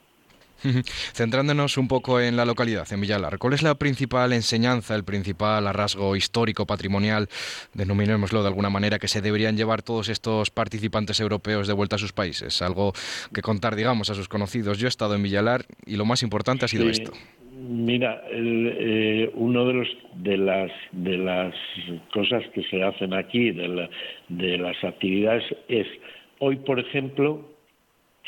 Centrándonos 1.12 1.76
un 1.78 1.88
poco 1.88 2.20
en 2.20 2.36
la 2.36 2.44
localidad, 2.44 2.90
en 2.92 3.00
Villalar, 3.00 3.38
¿cuál 3.38 3.54
es 3.54 3.62
la 3.62 3.74
principal 3.74 4.32
enseñanza, 4.32 4.94
el 4.94 5.04
principal 5.04 5.72
rasgo 5.72 6.16
histórico, 6.16 6.66
patrimonial, 6.66 7.28
denominémoslo 7.74 8.42
de 8.42 8.48
alguna 8.48 8.70
manera, 8.70 8.98
que 8.98 9.08
se 9.08 9.20
deberían 9.20 9.56
llevar 9.56 9.82
todos 9.82 10.08
estos 10.08 10.50
participantes 10.50 11.20
europeos 11.20 11.66
de 11.66 11.72
vuelta 11.72 11.96
a 11.96 11.98
sus 11.98 12.12
países? 12.12 12.62
Algo 12.62 12.92
que 13.32 13.42
contar, 13.42 13.76
digamos, 13.76 14.10
a 14.10 14.14
sus 14.14 14.28
conocidos. 14.28 14.78
Yo 14.78 14.86
he 14.86 14.88
estado 14.88 15.14
en 15.14 15.22
Villalar 15.22 15.64
y 15.86 15.96
lo 15.96 16.04
más 16.04 16.22
importante 16.22 16.64
ha 16.64 16.68
sido 16.68 16.88
esto. 16.88 17.12
Mira, 17.52 18.22
el, 18.30 18.74
eh, 18.78 19.30
uno 19.34 19.66
de 19.66 19.74
los 19.74 19.88
de 20.14 20.38
las 20.38 20.70
de 20.92 21.18
las 21.18 21.54
cosas 22.12 22.42
que 22.54 22.62
se 22.64 22.82
hacen 22.82 23.12
aquí, 23.12 23.50
de, 23.50 23.88
de 24.28 24.58
las 24.58 24.82
actividades 24.82 25.44
es 25.68 25.86
hoy, 26.38 26.56
por 26.56 26.80
ejemplo, 26.80 27.50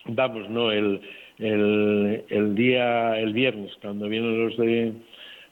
vamos, 0.04 0.50
no 0.50 0.70
el 0.70 1.00
el, 1.38 2.24
el 2.28 2.54
día, 2.54 3.18
el 3.18 3.32
viernes, 3.32 3.72
cuando 3.80 4.08
vienen 4.08 4.44
los 4.44 4.56
de, 4.56 4.92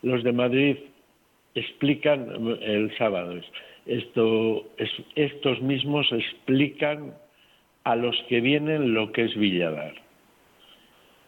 los 0.02 0.22
de 0.22 0.32
Madrid, 0.32 0.76
explican 1.54 2.58
el 2.62 2.96
sábado. 2.96 3.40
Esto, 3.86 4.66
es, 4.76 4.90
estos 5.14 5.60
mismos 5.62 6.06
explican 6.12 7.14
a 7.84 7.96
los 7.96 8.16
que 8.28 8.40
vienen 8.40 8.94
lo 8.94 9.10
que 9.12 9.24
es 9.24 9.36
Villalar 9.36 9.94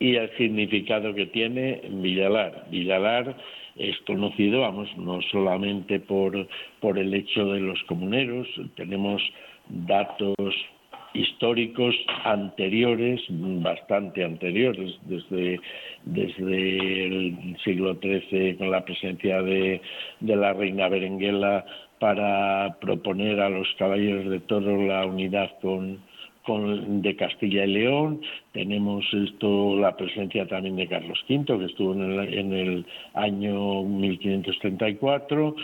y 0.02 0.16
el 0.16 0.36
significado 0.36 1.14
que 1.14 1.26
tiene 1.26 1.80
Villalar. 1.88 2.66
Villalar 2.70 3.36
es 3.76 3.96
conocido, 4.00 4.62
vamos, 4.62 4.88
no 4.96 5.22
solamente 5.30 6.00
por, 6.00 6.48
por 6.80 6.98
el 6.98 7.14
hecho 7.14 7.46
de 7.52 7.60
los 7.60 7.80
comuneros, 7.84 8.48
tenemos 8.74 9.22
datos 9.68 10.34
históricos 11.14 11.94
anteriores, 12.24 13.20
bastante 13.28 14.24
anteriores, 14.24 14.98
desde, 15.02 15.60
desde 16.04 17.06
el 17.06 17.56
siglo 17.64 17.98
XIII 18.00 18.56
con 18.56 18.70
la 18.70 18.84
presencia 18.84 19.42
de, 19.42 19.80
de 20.20 20.36
la 20.36 20.52
reina 20.52 20.88
Berenguela 20.88 21.64
para 21.98 22.76
proponer 22.80 23.40
a 23.40 23.48
los 23.48 23.68
caballeros 23.78 24.28
de 24.28 24.40
toro 24.40 24.86
la 24.86 25.06
unidad 25.06 25.50
con, 25.60 26.00
con, 26.44 27.02
de 27.02 27.14
Castilla 27.14 27.64
y 27.64 27.72
León, 27.72 28.20
tenemos 28.52 29.04
esto 29.12 29.76
la 29.76 29.96
presencia 29.96 30.46
también 30.46 30.76
de 30.76 30.88
Carlos 30.88 31.18
V, 31.28 31.44
que 31.58 31.64
estuvo 31.66 31.94
en 31.94 32.02
el, 32.02 32.34
en 32.38 32.52
el 32.52 32.86
año 33.14 33.84
1534, 33.84 35.54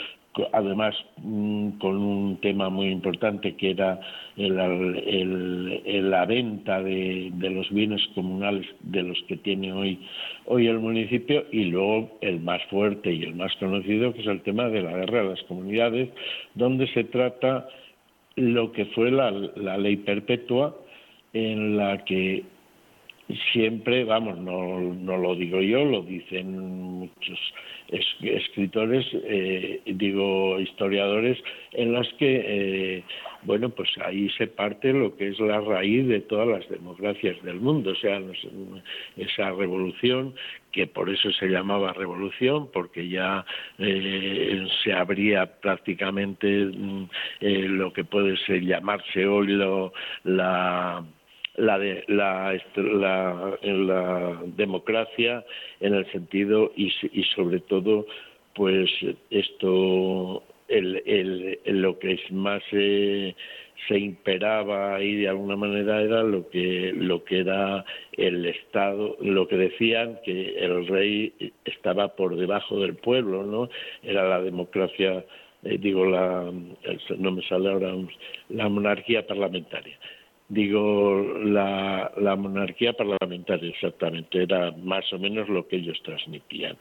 además 0.52 0.94
mm, 1.18 1.70
con 1.78 1.96
un 1.96 2.36
tema 2.40 2.68
muy 2.68 2.88
importante 2.88 3.56
que 3.56 3.70
era 3.70 4.00
la 4.36 6.24
venta 6.26 6.82
de, 6.82 7.32
los 7.38 7.70
bienes 7.70 8.00
comunales 8.14 8.66
de 8.80 9.02
los 9.02 9.18
que 9.26 9.36
tiene 9.36 9.72
hoy, 9.72 9.98
hoy 10.46 10.66
el 10.66 10.78
municipio 10.78 11.44
y 11.50 11.64
luego 11.64 12.18
el 12.20 12.40
más 12.40 12.62
fuerte 12.64 13.12
y 13.12 13.22
el 13.22 13.34
más 13.34 13.54
conocido 13.56 14.12
que 14.12 14.20
es 14.20 14.26
el 14.26 14.42
tema 14.42 14.68
de 14.68 14.82
la 14.82 14.92
guerra 14.92 15.22
de 15.22 15.28
las 15.30 15.42
comunidades 15.44 16.10
donde 16.54 16.86
se 16.88 17.04
trata 17.04 17.68
lo 18.36 18.72
que 18.72 18.86
fue 18.86 19.10
la, 19.10 19.30
la 19.30 19.76
ley 19.76 19.96
perpetua 19.96 20.76
en 21.32 21.76
la 21.76 22.04
que 22.04 22.44
siempre, 23.52 24.04
vamos, 24.04 24.38
no, 24.38 24.80
no 24.80 25.16
lo 25.16 25.34
digo 25.34 25.60
yo, 25.60 25.84
lo 25.84 26.02
dicen 26.02 26.58
muchos 26.58 27.38
escritores, 27.90 29.06
eh, 29.12 29.80
digo 29.86 30.60
historiadores, 30.60 31.38
en 31.72 31.92
los 31.92 32.06
que, 32.14 32.42
eh, 32.44 33.04
bueno, 33.42 33.70
pues 33.70 33.88
ahí 34.04 34.28
se 34.30 34.46
parte 34.46 34.92
lo 34.92 35.16
que 35.16 35.28
es 35.28 35.40
la 35.40 35.60
raíz 35.60 36.06
de 36.06 36.20
todas 36.20 36.48
las 36.48 36.68
democracias 36.68 37.42
del 37.42 37.60
mundo, 37.60 37.92
o 37.92 37.94
sea, 37.94 38.20
esa 39.16 39.52
revolución 39.52 40.34
que 40.72 40.86
por 40.86 41.08
eso 41.08 41.30
se 41.32 41.48
llamaba 41.48 41.94
revolución, 41.94 42.70
porque 42.72 43.08
ya 43.08 43.44
eh, 43.78 44.66
se 44.82 44.92
abría 44.92 45.46
prácticamente 45.60 46.66
mm, 46.66 47.08
lo 47.40 47.92
que 47.92 48.04
puede 48.04 48.36
ser 48.38 48.62
llamarse 48.62 49.26
hoy 49.26 49.48
la 50.24 51.04
la, 51.58 51.78
de, 51.78 52.04
la, 52.08 52.58
la, 52.76 53.58
la 53.62 54.42
democracia 54.56 55.44
en 55.80 55.94
el 55.94 56.10
sentido 56.12 56.72
y, 56.76 56.92
y 57.12 57.22
sobre 57.34 57.60
todo 57.60 58.06
pues 58.54 58.90
esto 59.30 60.42
el, 60.68 61.02
el, 61.06 61.80
lo 61.80 61.98
que 61.98 62.12
es 62.12 62.32
más 62.32 62.62
se 62.70 63.98
imperaba 63.98 64.96
ahí 64.96 65.16
de 65.16 65.28
alguna 65.28 65.56
manera 65.56 66.02
era 66.02 66.22
lo 66.22 66.48
que 66.48 66.92
lo 66.94 67.24
que 67.24 67.40
era 67.40 67.84
el 68.12 68.44
estado 68.46 69.16
lo 69.20 69.46
que 69.48 69.56
decían 69.56 70.18
que 70.24 70.58
el 70.58 70.86
rey 70.86 71.32
estaba 71.64 72.08
por 72.16 72.36
debajo 72.36 72.80
del 72.80 72.94
pueblo 72.94 73.44
no 73.44 73.70
era 74.02 74.28
la 74.28 74.42
democracia 74.42 75.24
eh, 75.62 75.78
digo 75.78 76.04
la 76.04 76.52
no 77.18 77.30
me 77.30 77.42
sale 77.48 77.70
ahora 77.70 77.94
la 78.48 78.68
monarquía 78.68 79.26
parlamentaria 79.26 79.96
digo, 80.48 81.22
la, 81.44 82.10
monarquía 82.36 82.94
parlamentaria 82.94 83.70
exactamente, 83.70 84.42
era 84.42 84.72
más 84.72 85.12
o 85.12 85.18
menos 85.18 85.48
lo 85.48 85.68
que 85.68 85.76
ellos 85.76 86.00
transmitían. 86.02 86.76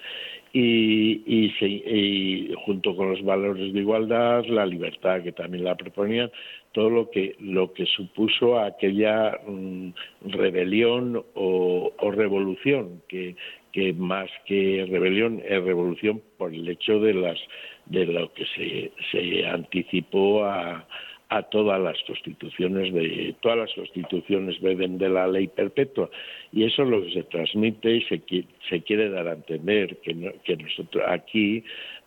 Y, 0.54 1.22
y, 1.26 1.54
y, 1.62 2.54
junto 2.66 2.96
con 2.96 3.12
los 3.12 3.24
valores 3.24 3.74
de 3.74 3.80
igualdad, 3.80 4.46
la 4.46 4.66
libertad 4.66 5.22
que 5.22 5.34
también 5.34 5.66
la 5.66 5.76
proponían, 5.76 6.32
todo 6.72 6.90
lo 6.90 7.10
que, 7.10 7.36
lo 7.40 7.74
que 7.74 7.86
supuso 7.86 8.60
aquella 8.60 9.38
mm, 9.46 9.90
rebelión 10.28 11.24
o, 11.36 11.92
o 11.98 12.12
revolución, 12.12 13.02
que, 13.10 13.36
que 13.74 13.92
más 13.94 14.30
que 14.46 14.88
rebelión 14.90 15.42
es 15.46 15.62
revolución 15.64 16.22
por 16.38 16.54
el 16.54 16.68
hecho 16.70 17.00
de, 17.00 17.14
las, 17.14 17.38
de 17.86 18.06
lo 18.06 18.32
que 18.34 18.46
se, 18.56 18.92
se 19.12 19.46
anticipó 19.46 20.46
a 20.46 20.88
a 21.30 21.44
todas 21.44 21.80
las 21.82 21.98
constituciones 22.04 22.94
de 22.94 23.36
todas 23.42 23.58
las 23.58 23.74
constituciones 23.74 24.60
beben 24.62 24.98
de 24.98 25.10
la 25.10 25.28
ley 25.28 25.48
perpetua. 25.48 26.10
Y 26.52 26.64
eso 26.64 26.84
es 26.84 26.90
lo 26.90 27.02
que 27.04 27.12
se 27.12 27.24
transmite 27.24 27.96
y 27.96 28.02
se, 28.04 28.22
se 28.70 28.82
quiere 28.82 29.10
dar 29.10 29.28
a 29.28 29.34
entender 29.34 29.98
que, 29.98 30.34
que 30.44 30.58
nosotros 30.58 31.04
aquí 31.08 31.64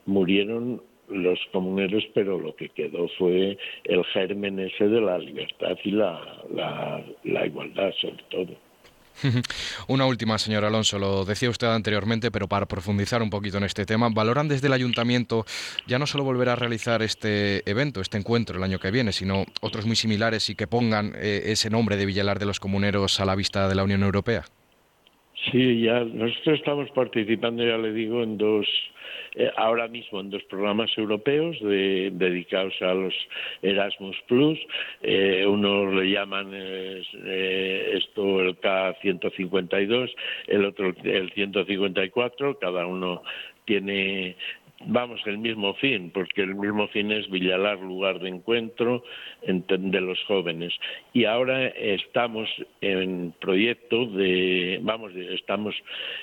murieron 0.07 0.83
los 1.09 1.39
comuneros 1.53 2.05
pero 2.15 2.39
lo 2.39 2.55
que 2.55 2.69
quedó 2.69 3.09
fue 3.19 3.59
el 3.85 4.05
germen 4.07 4.61
ese 4.61 4.89
de 4.89 5.01
la 5.01 5.19
libertad 5.19 5.77
y 5.83 5.91
la, 5.91 6.21
la, 6.55 7.05
la 7.25 7.47
igualdad 7.47 7.93
sobre 8.01 8.23
todo 8.31 8.70
Una 9.89 10.07
última, 10.07 10.39
señor 10.39 10.65
Alonso, 10.65 10.99
lo 10.99 11.25
decía 11.25 11.51
usted 11.51 11.67
anteriormente, 11.69 12.31
pero 12.31 12.49
para 12.49 12.67
profundizar 12.67 13.23
un 13.23 13.31
poquito 13.31 13.59
en 13.59 13.65
este 13.65 13.87
tema, 13.87 14.09
¿valoran 14.11 14.49
desde 14.49 14.67
el 14.67 14.73
ayuntamiento 14.73 15.45
ya 15.87 15.99
no 15.99 16.07
solo 16.07 16.25
volver 16.25 16.49
a 16.49 16.57
realizar 16.57 17.03
este 17.03 17.69
evento, 17.71 18.01
este 18.01 18.19
encuentro 18.19 18.57
el 18.57 18.65
año 18.65 18.79
que 18.79 18.91
viene, 18.91 19.13
sino 19.13 19.45
otros 19.61 19.87
muy 19.87 19.97
similares 19.97 20.49
y 20.51 20.55
que 20.55 20.67
pongan 20.67 21.13
eh, 21.17 21.43
ese 21.47 21.71
nombre 21.71 21.97
de 21.97 22.07
Villalar 22.07 22.39
de 22.39 22.47
los 22.47 22.61
Comuneros 22.61 23.21
a 23.21 23.25
la 23.25 23.35
vista 23.35 23.69
de 23.69 23.75
la 23.75 23.85
Unión 23.85 24.03
Europea? 24.03 24.45
Sí, 25.45 25.83
ya 25.83 26.05
nosotros 26.05 26.59
estamos 26.59 26.91
participando, 26.91 27.65
ya 27.65 27.79
le 27.79 27.93
digo, 27.93 28.23
en 28.23 28.37
dos 28.37 28.67
eh, 29.37 29.51
ahora 29.57 29.87
mismo 29.87 30.21
en 30.21 30.31
dos 30.31 30.43
programas 30.45 30.91
europeos 30.99 31.57
dedicados 31.61 32.75
a 32.83 32.95
los 32.95 33.15
Erasmus 33.63 34.17
Plus. 34.27 34.59
Eh, 35.03 35.47
uno 35.47 35.91
le 35.93 36.11
llaman 36.11 36.51
eh, 36.53 37.93
esto 37.95 38.41
el 38.41 38.59
K152, 38.61 40.11
el 40.49 40.65
otro 40.65 40.93
el 41.05 41.33
154, 41.33 42.59
cada 42.59 42.87
uno 42.87 43.23
tiene 43.67 44.37
vamos, 44.87 45.21
el 45.27 45.39
mismo 45.39 45.75
fin, 45.75 46.11
porque 46.11 46.43
el 46.43 46.55
mismo 46.55 46.89
fin 46.89 47.13
es 47.13 47.29
Villalar, 47.31 47.79
lugar 47.81 48.19
de 48.21 48.29
encuentro 48.29 49.03
de 49.47 50.01
los 50.01 50.23
jóvenes. 50.25 50.73
Y 51.13 51.25
ahora 51.25 51.69
estamos 51.69 52.49
en 52.81 53.35
proyecto 53.41 54.07
de, 54.07 54.79
vamos, 54.83 55.13
estamos 55.15 55.75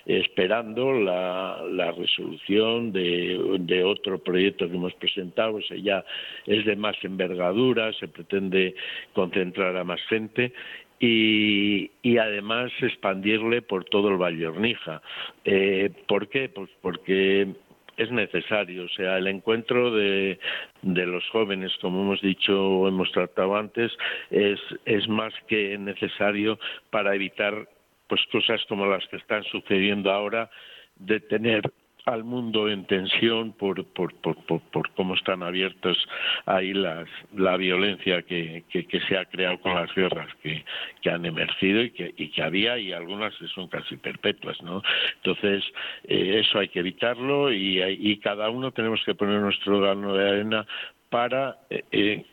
esperando 0.06 0.92
la, 0.94 1.64
la 1.72 1.92
resolución 1.92 2.92
de, 2.92 3.84
otro 3.86 4.18
proyecto 4.20 4.68
que 4.68 4.76
hemos 4.76 4.94
presentado, 4.96 5.60
ese 5.60 5.82
ya 5.82 6.04
es 6.46 6.66
de 6.66 6.76
más 6.76 6.96
envergadura, 7.04 7.94
se 7.94 8.08
pretende 8.08 8.76
concentrar 9.14 9.78
a 9.78 9.84
más 9.84 10.02
gente 10.10 10.52
y, 11.00 11.92
y, 12.02 12.18
además 12.18 12.72
expandirle 12.82 13.62
por 13.62 13.86
todo 13.86 14.10
el 14.10 14.18
Valle 14.18 14.48
Hornija. 14.48 15.02
Eh, 15.46 15.92
¿Por 16.08 16.28
qué? 16.28 16.50
Pues 16.50 16.72
porque 16.82 17.54
es 17.98 18.12
necesario. 18.12 18.86
O 18.86 18.90
sea, 18.90 19.18
el 19.18 19.28
encuentro 19.28 19.92
de, 19.92 20.40
de 20.82 21.06
los 21.06 21.28
jóvenes, 21.30 21.72
como 21.82 22.02
hemos 22.02 22.22
dicho 22.22 22.54
o 22.54 22.88
hemos 22.88 23.12
tratado 23.12 23.58
antes, 23.58 23.92
es, 24.30 24.60
es 24.86 25.08
más 25.10 25.34
que 25.48 25.78
necesario 25.78 26.60
para 26.90 27.16
evitar 27.16 27.68
pues 28.08 28.22
cosas 28.32 28.64
como 28.70 28.86
las 28.86 29.06
que 29.08 29.18
están 29.18 29.44
sucediendo 29.44 30.12
ahora 30.12 30.50
de 30.96 31.20
tener 31.20 31.62
al 32.08 32.24
mundo 32.24 32.70
en 32.70 32.86
tensión 32.86 33.52
por, 33.52 33.86
por, 33.88 34.14
por, 34.16 34.38
por, 34.62 34.90
cómo 34.92 35.14
están 35.14 35.44
abiertos 35.44 35.98
ahí 36.46 36.74
las, 36.74 37.08
la 37.36 37.58
violencia 37.58 38.22
que, 38.22 38.64
que, 38.70 39.02
se 39.08 39.18
ha 39.18 39.26
creado 39.26 39.60
con 39.60 39.76
las 39.76 39.94
guerras 39.94 40.30
que, 40.42 40.64
que 41.02 41.10
han 41.10 41.26
emergido 41.26 41.82
y 41.84 41.92
que, 41.92 42.14
y 42.16 42.30
que 42.30 42.42
había 42.42 42.78
y 42.78 42.94
algunas 42.94 43.34
son 43.54 43.68
casi 43.68 43.98
perpetuas, 43.98 44.62
¿no? 44.64 44.82
Entonces, 45.18 45.66
eh, 46.06 46.42
eso 46.46 46.60
hay 46.60 46.70
que 46.70 46.80
evitarlo 46.80 47.52
y, 47.52 47.82
y 47.84 48.18
cada 48.20 48.50
uno 48.50 48.72
tenemos 48.72 49.04
que 49.06 49.14
poner 49.14 49.42
nuestro 49.42 49.82
grano 49.82 50.14
de 50.14 50.30
arena 50.30 50.66
para 51.10 51.58
eh, 51.70 51.84
eh, 51.92 52.26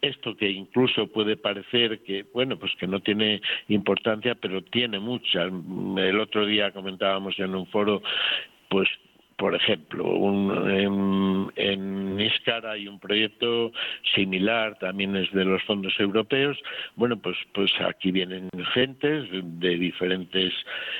esto 0.00 0.36
que 0.36 0.48
incluso 0.48 1.08
puede 1.08 1.36
parecer 1.36 2.00
que 2.00 2.24
bueno 2.32 2.58
pues 2.58 2.72
que 2.78 2.86
no 2.86 3.00
tiene 3.00 3.40
importancia 3.68 4.36
pero 4.36 4.62
tiene 4.62 5.00
mucha 5.00 5.44
el 5.44 6.20
otro 6.20 6.46
día 6.46 6.70
comentábamos 6.70 7.38
en 7.38 7.54
un 7.54 7.66
foro 7.66 8.02
pues 8.68 8.88
por 9.38 9.54
ejemplo, 9.54 10.04
un, 10.04 10.68
en, 10.68 11.52
en 11.54 12.18
hay 12.64 12.88
un 12.88 12.98
proyecto 12.98 13.72
similar, 14.14 14.76
también 14.78 15.14
es 15.16 15.30
de 15.32 15.44
los 15.44 15.62
fondos 15.62 15.94
europeos. 15.98 16.58
Bueno, 16.96 17.16
pues, 17.16 17.36
pues 17.54 17.70
aquí 17.80 18.10
vienen 18.10 18.48
gentes 18.74 19.28
de 19.30 19.78
diferentes 19.78 20.52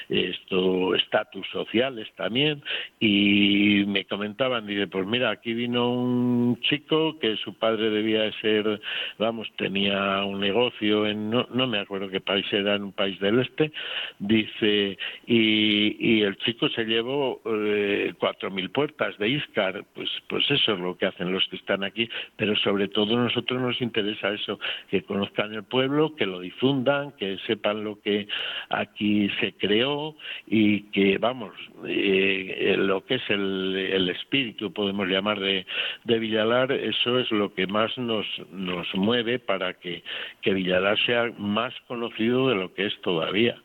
estatus 0.09 1.47
sociales 1.53 2.09
también 2.17 2.63
y 3.01 3.85
me 3.87 4.05
comentaban, 4.05 4.67
dice, 4.67 4.87
pues 4.87 5.07
mira, 5.07 5.31
aquí 5.31 5.55
vino 5.55 5.91
un 5.91 6.61
chico 6.61 7.19
que 7.19 7.37
su 7.37 7.55
padre 7.55 7.91
debía 7.91 8.31
ser, 8.41 8.81
vamos, 9.19 9.49
tenía 9.57 10.25
un 10.25 10.41
negocio 10.41 11.07
en, 11.07 11.31
no, 11.31 11.47
no 11.53 11.67
me 11.67 11.81
acuerdo 11.81 12.09
qué 12.09 12.21
país 12.21 12.47
era, 12.53 12.77
en 12.77 12.85
un 12.85 12.93
país 12.93 13.19
del 13.21 13.41
este, 13.41 13.73
dice, 14.19 14.97
y, 15.27 15.97
y 15.99 16.23
el 16.23 16.37
chico 16.39 16.69
se 16.69 16.85
llevó 16.85 17.41
eh, 17.45 18.15
cuatro 18.29 18.51
mil 18.51 18.69
puertas 18.69 19.17
de 19.17 19.27
Iscar, 19.27 19.87
pues, 19.95 20.11
pues 20.29 20.45
eso 20.51 20.75
es 20.75 20.79
lo 20.79 20.99
que 20.99 21.07
hacen 21.07 21.33
los 21.33 21.49
que 21.49 21.57
están 21.57 21.83
aquí, 21.83 22.11
pero 22.37 22.55
sobre 22.57 22.87
todo 22.89 23.17
a 23.17 23.23
nosotros 23.25 23.59
nos 23.59 23.81
interesa 23.81 24.29
eso, 24.29 24.61
que 24.91 25.03
conozcan 25.03 25.55
el 25.55 25.63
pueblo, 25.63 26.15
que 26.15 26.27
lo 26.27 26.41
difundan, 26.41 27.13
que 27.13 27.39
sepan 27.47 27.85
lo 27.85 27.99
que 28.03 28.29
aquí 28.69 29.31
se 29.41 29.55
creó 29.55 30.15
y 30.47 30.83
que, 30.91 31.17
vamos, 31.17 31.55
eh, 31.87 32.75
lo 32.77 33.03
que 33.07 33.15
es 33.15 33.31
el, 33.31 34.11
espíritu, 34.15 34.75
podemos 34.75 35.09
llamar, 35.09 35.41
de, 35.41 35.65
Villalar, 36.05 36.71
eso 36.71 37.19
es 37.19 37.31
lo 37.31 37.55
que 37.55 37.67
más 37.67 37.97
nos, 37.97 38.27
nos 38.53 38.95
mueve 38.95 39.39
para 39.39 39.73
que 39.73 40.03
Villalar 40.45 40.99
sea 41.07 41.33
más 41.39 41.73
conocido 41.87 42.51
de 42.51 42.57
lo 42.57 42.75
que 42.75 42.85
es 42.85 43.01
todavía. 43.01 43.57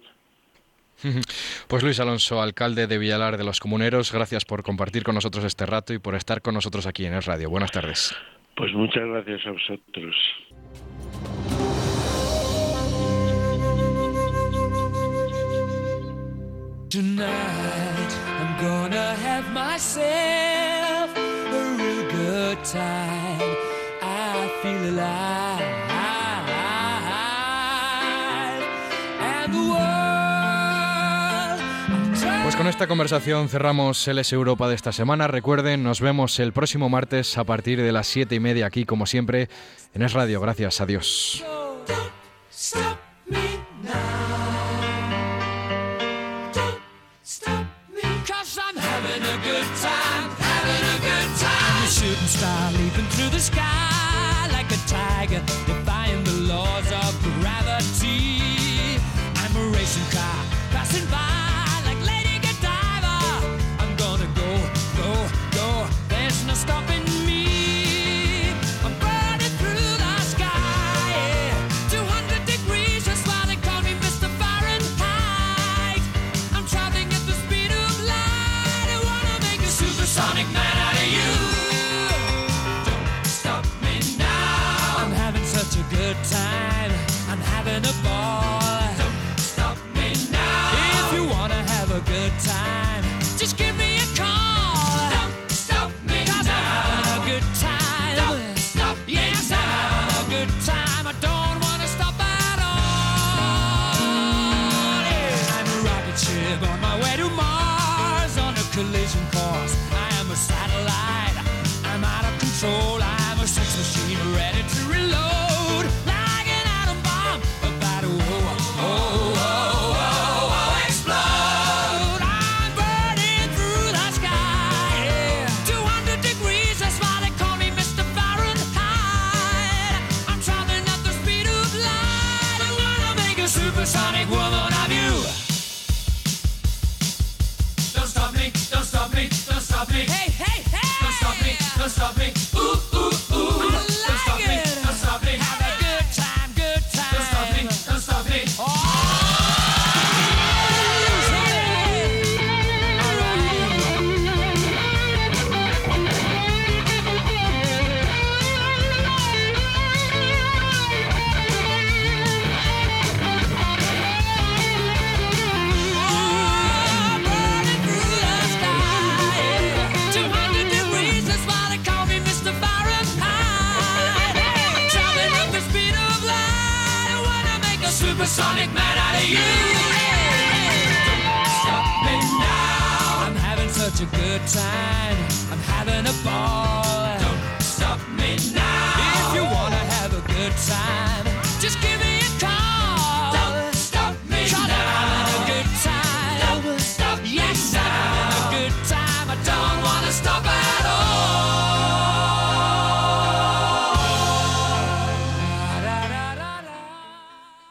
Pues 1.68 1.84
Luis 1.84 2.00
Alonso, 2.00 2.42
alcalde 2.42 2.88
de 2.88 2.98
Villalar 2.98 3.38
de 3.38 3.44
los 3.44 3.60
Comuneros, 3.60 4.12
gracias 4.12 4.46
por 4.46 4.64
compartir 4.64 5.04
con 5.04 5.16
nosotros 5.16 5.44
este 5.46 5.66
rato 5.66 5.94
y 5.94 6.00
por 6.00 6.16
estar 6.16 6.42
con 6.42 6.54
nosotros 6.54 6.86
aquí 6.88 7.06
en 7.06 7.14
el 7.14 7.24
radio. 7.24 7.50
Buenas 7.50 7.72
tardes. 7.72 8.16
Pues 8.56 8.74
muchas 8.74 9.04
gracias 9.06 9.42
a 9.48 9.52
vosotros. 9.52 10.16
Pues 32.54 32.62
con 32.62 32.70
esta 32.70 32.86
conversación 32.86 33.50
cerramos 33.50 34.08
el 34.08 34.20
S 34.20 34.36
Europa 34.36 34.70
de 34.70 34.76
esta 34.76 34.92
semana. 34.92 35.26
Recuerden, 35.26 35.82
nos 35.82 36.02
vemos 36.02 36.40
el 36.40 36.54
próximo 36.54 36.88
martes 36.88 37.36
a 37.40 37.46
partir 37.46 37.82
de 37.82 37.92
las 37.92 38.06
siete 38.06 38.36
y 38.36 38.40
media 38.40 38.68
aquí, 38.68 38.86
como 38.86 39.08
siempre, 39.08 39.50
en 39.96 40.04
Es 40.04 40.14
Radio. 40.14 40.40
Gracias, 40.40 40.80
adiós. 40.80 41.44
a 60.86 61.00
good 61.10 61.43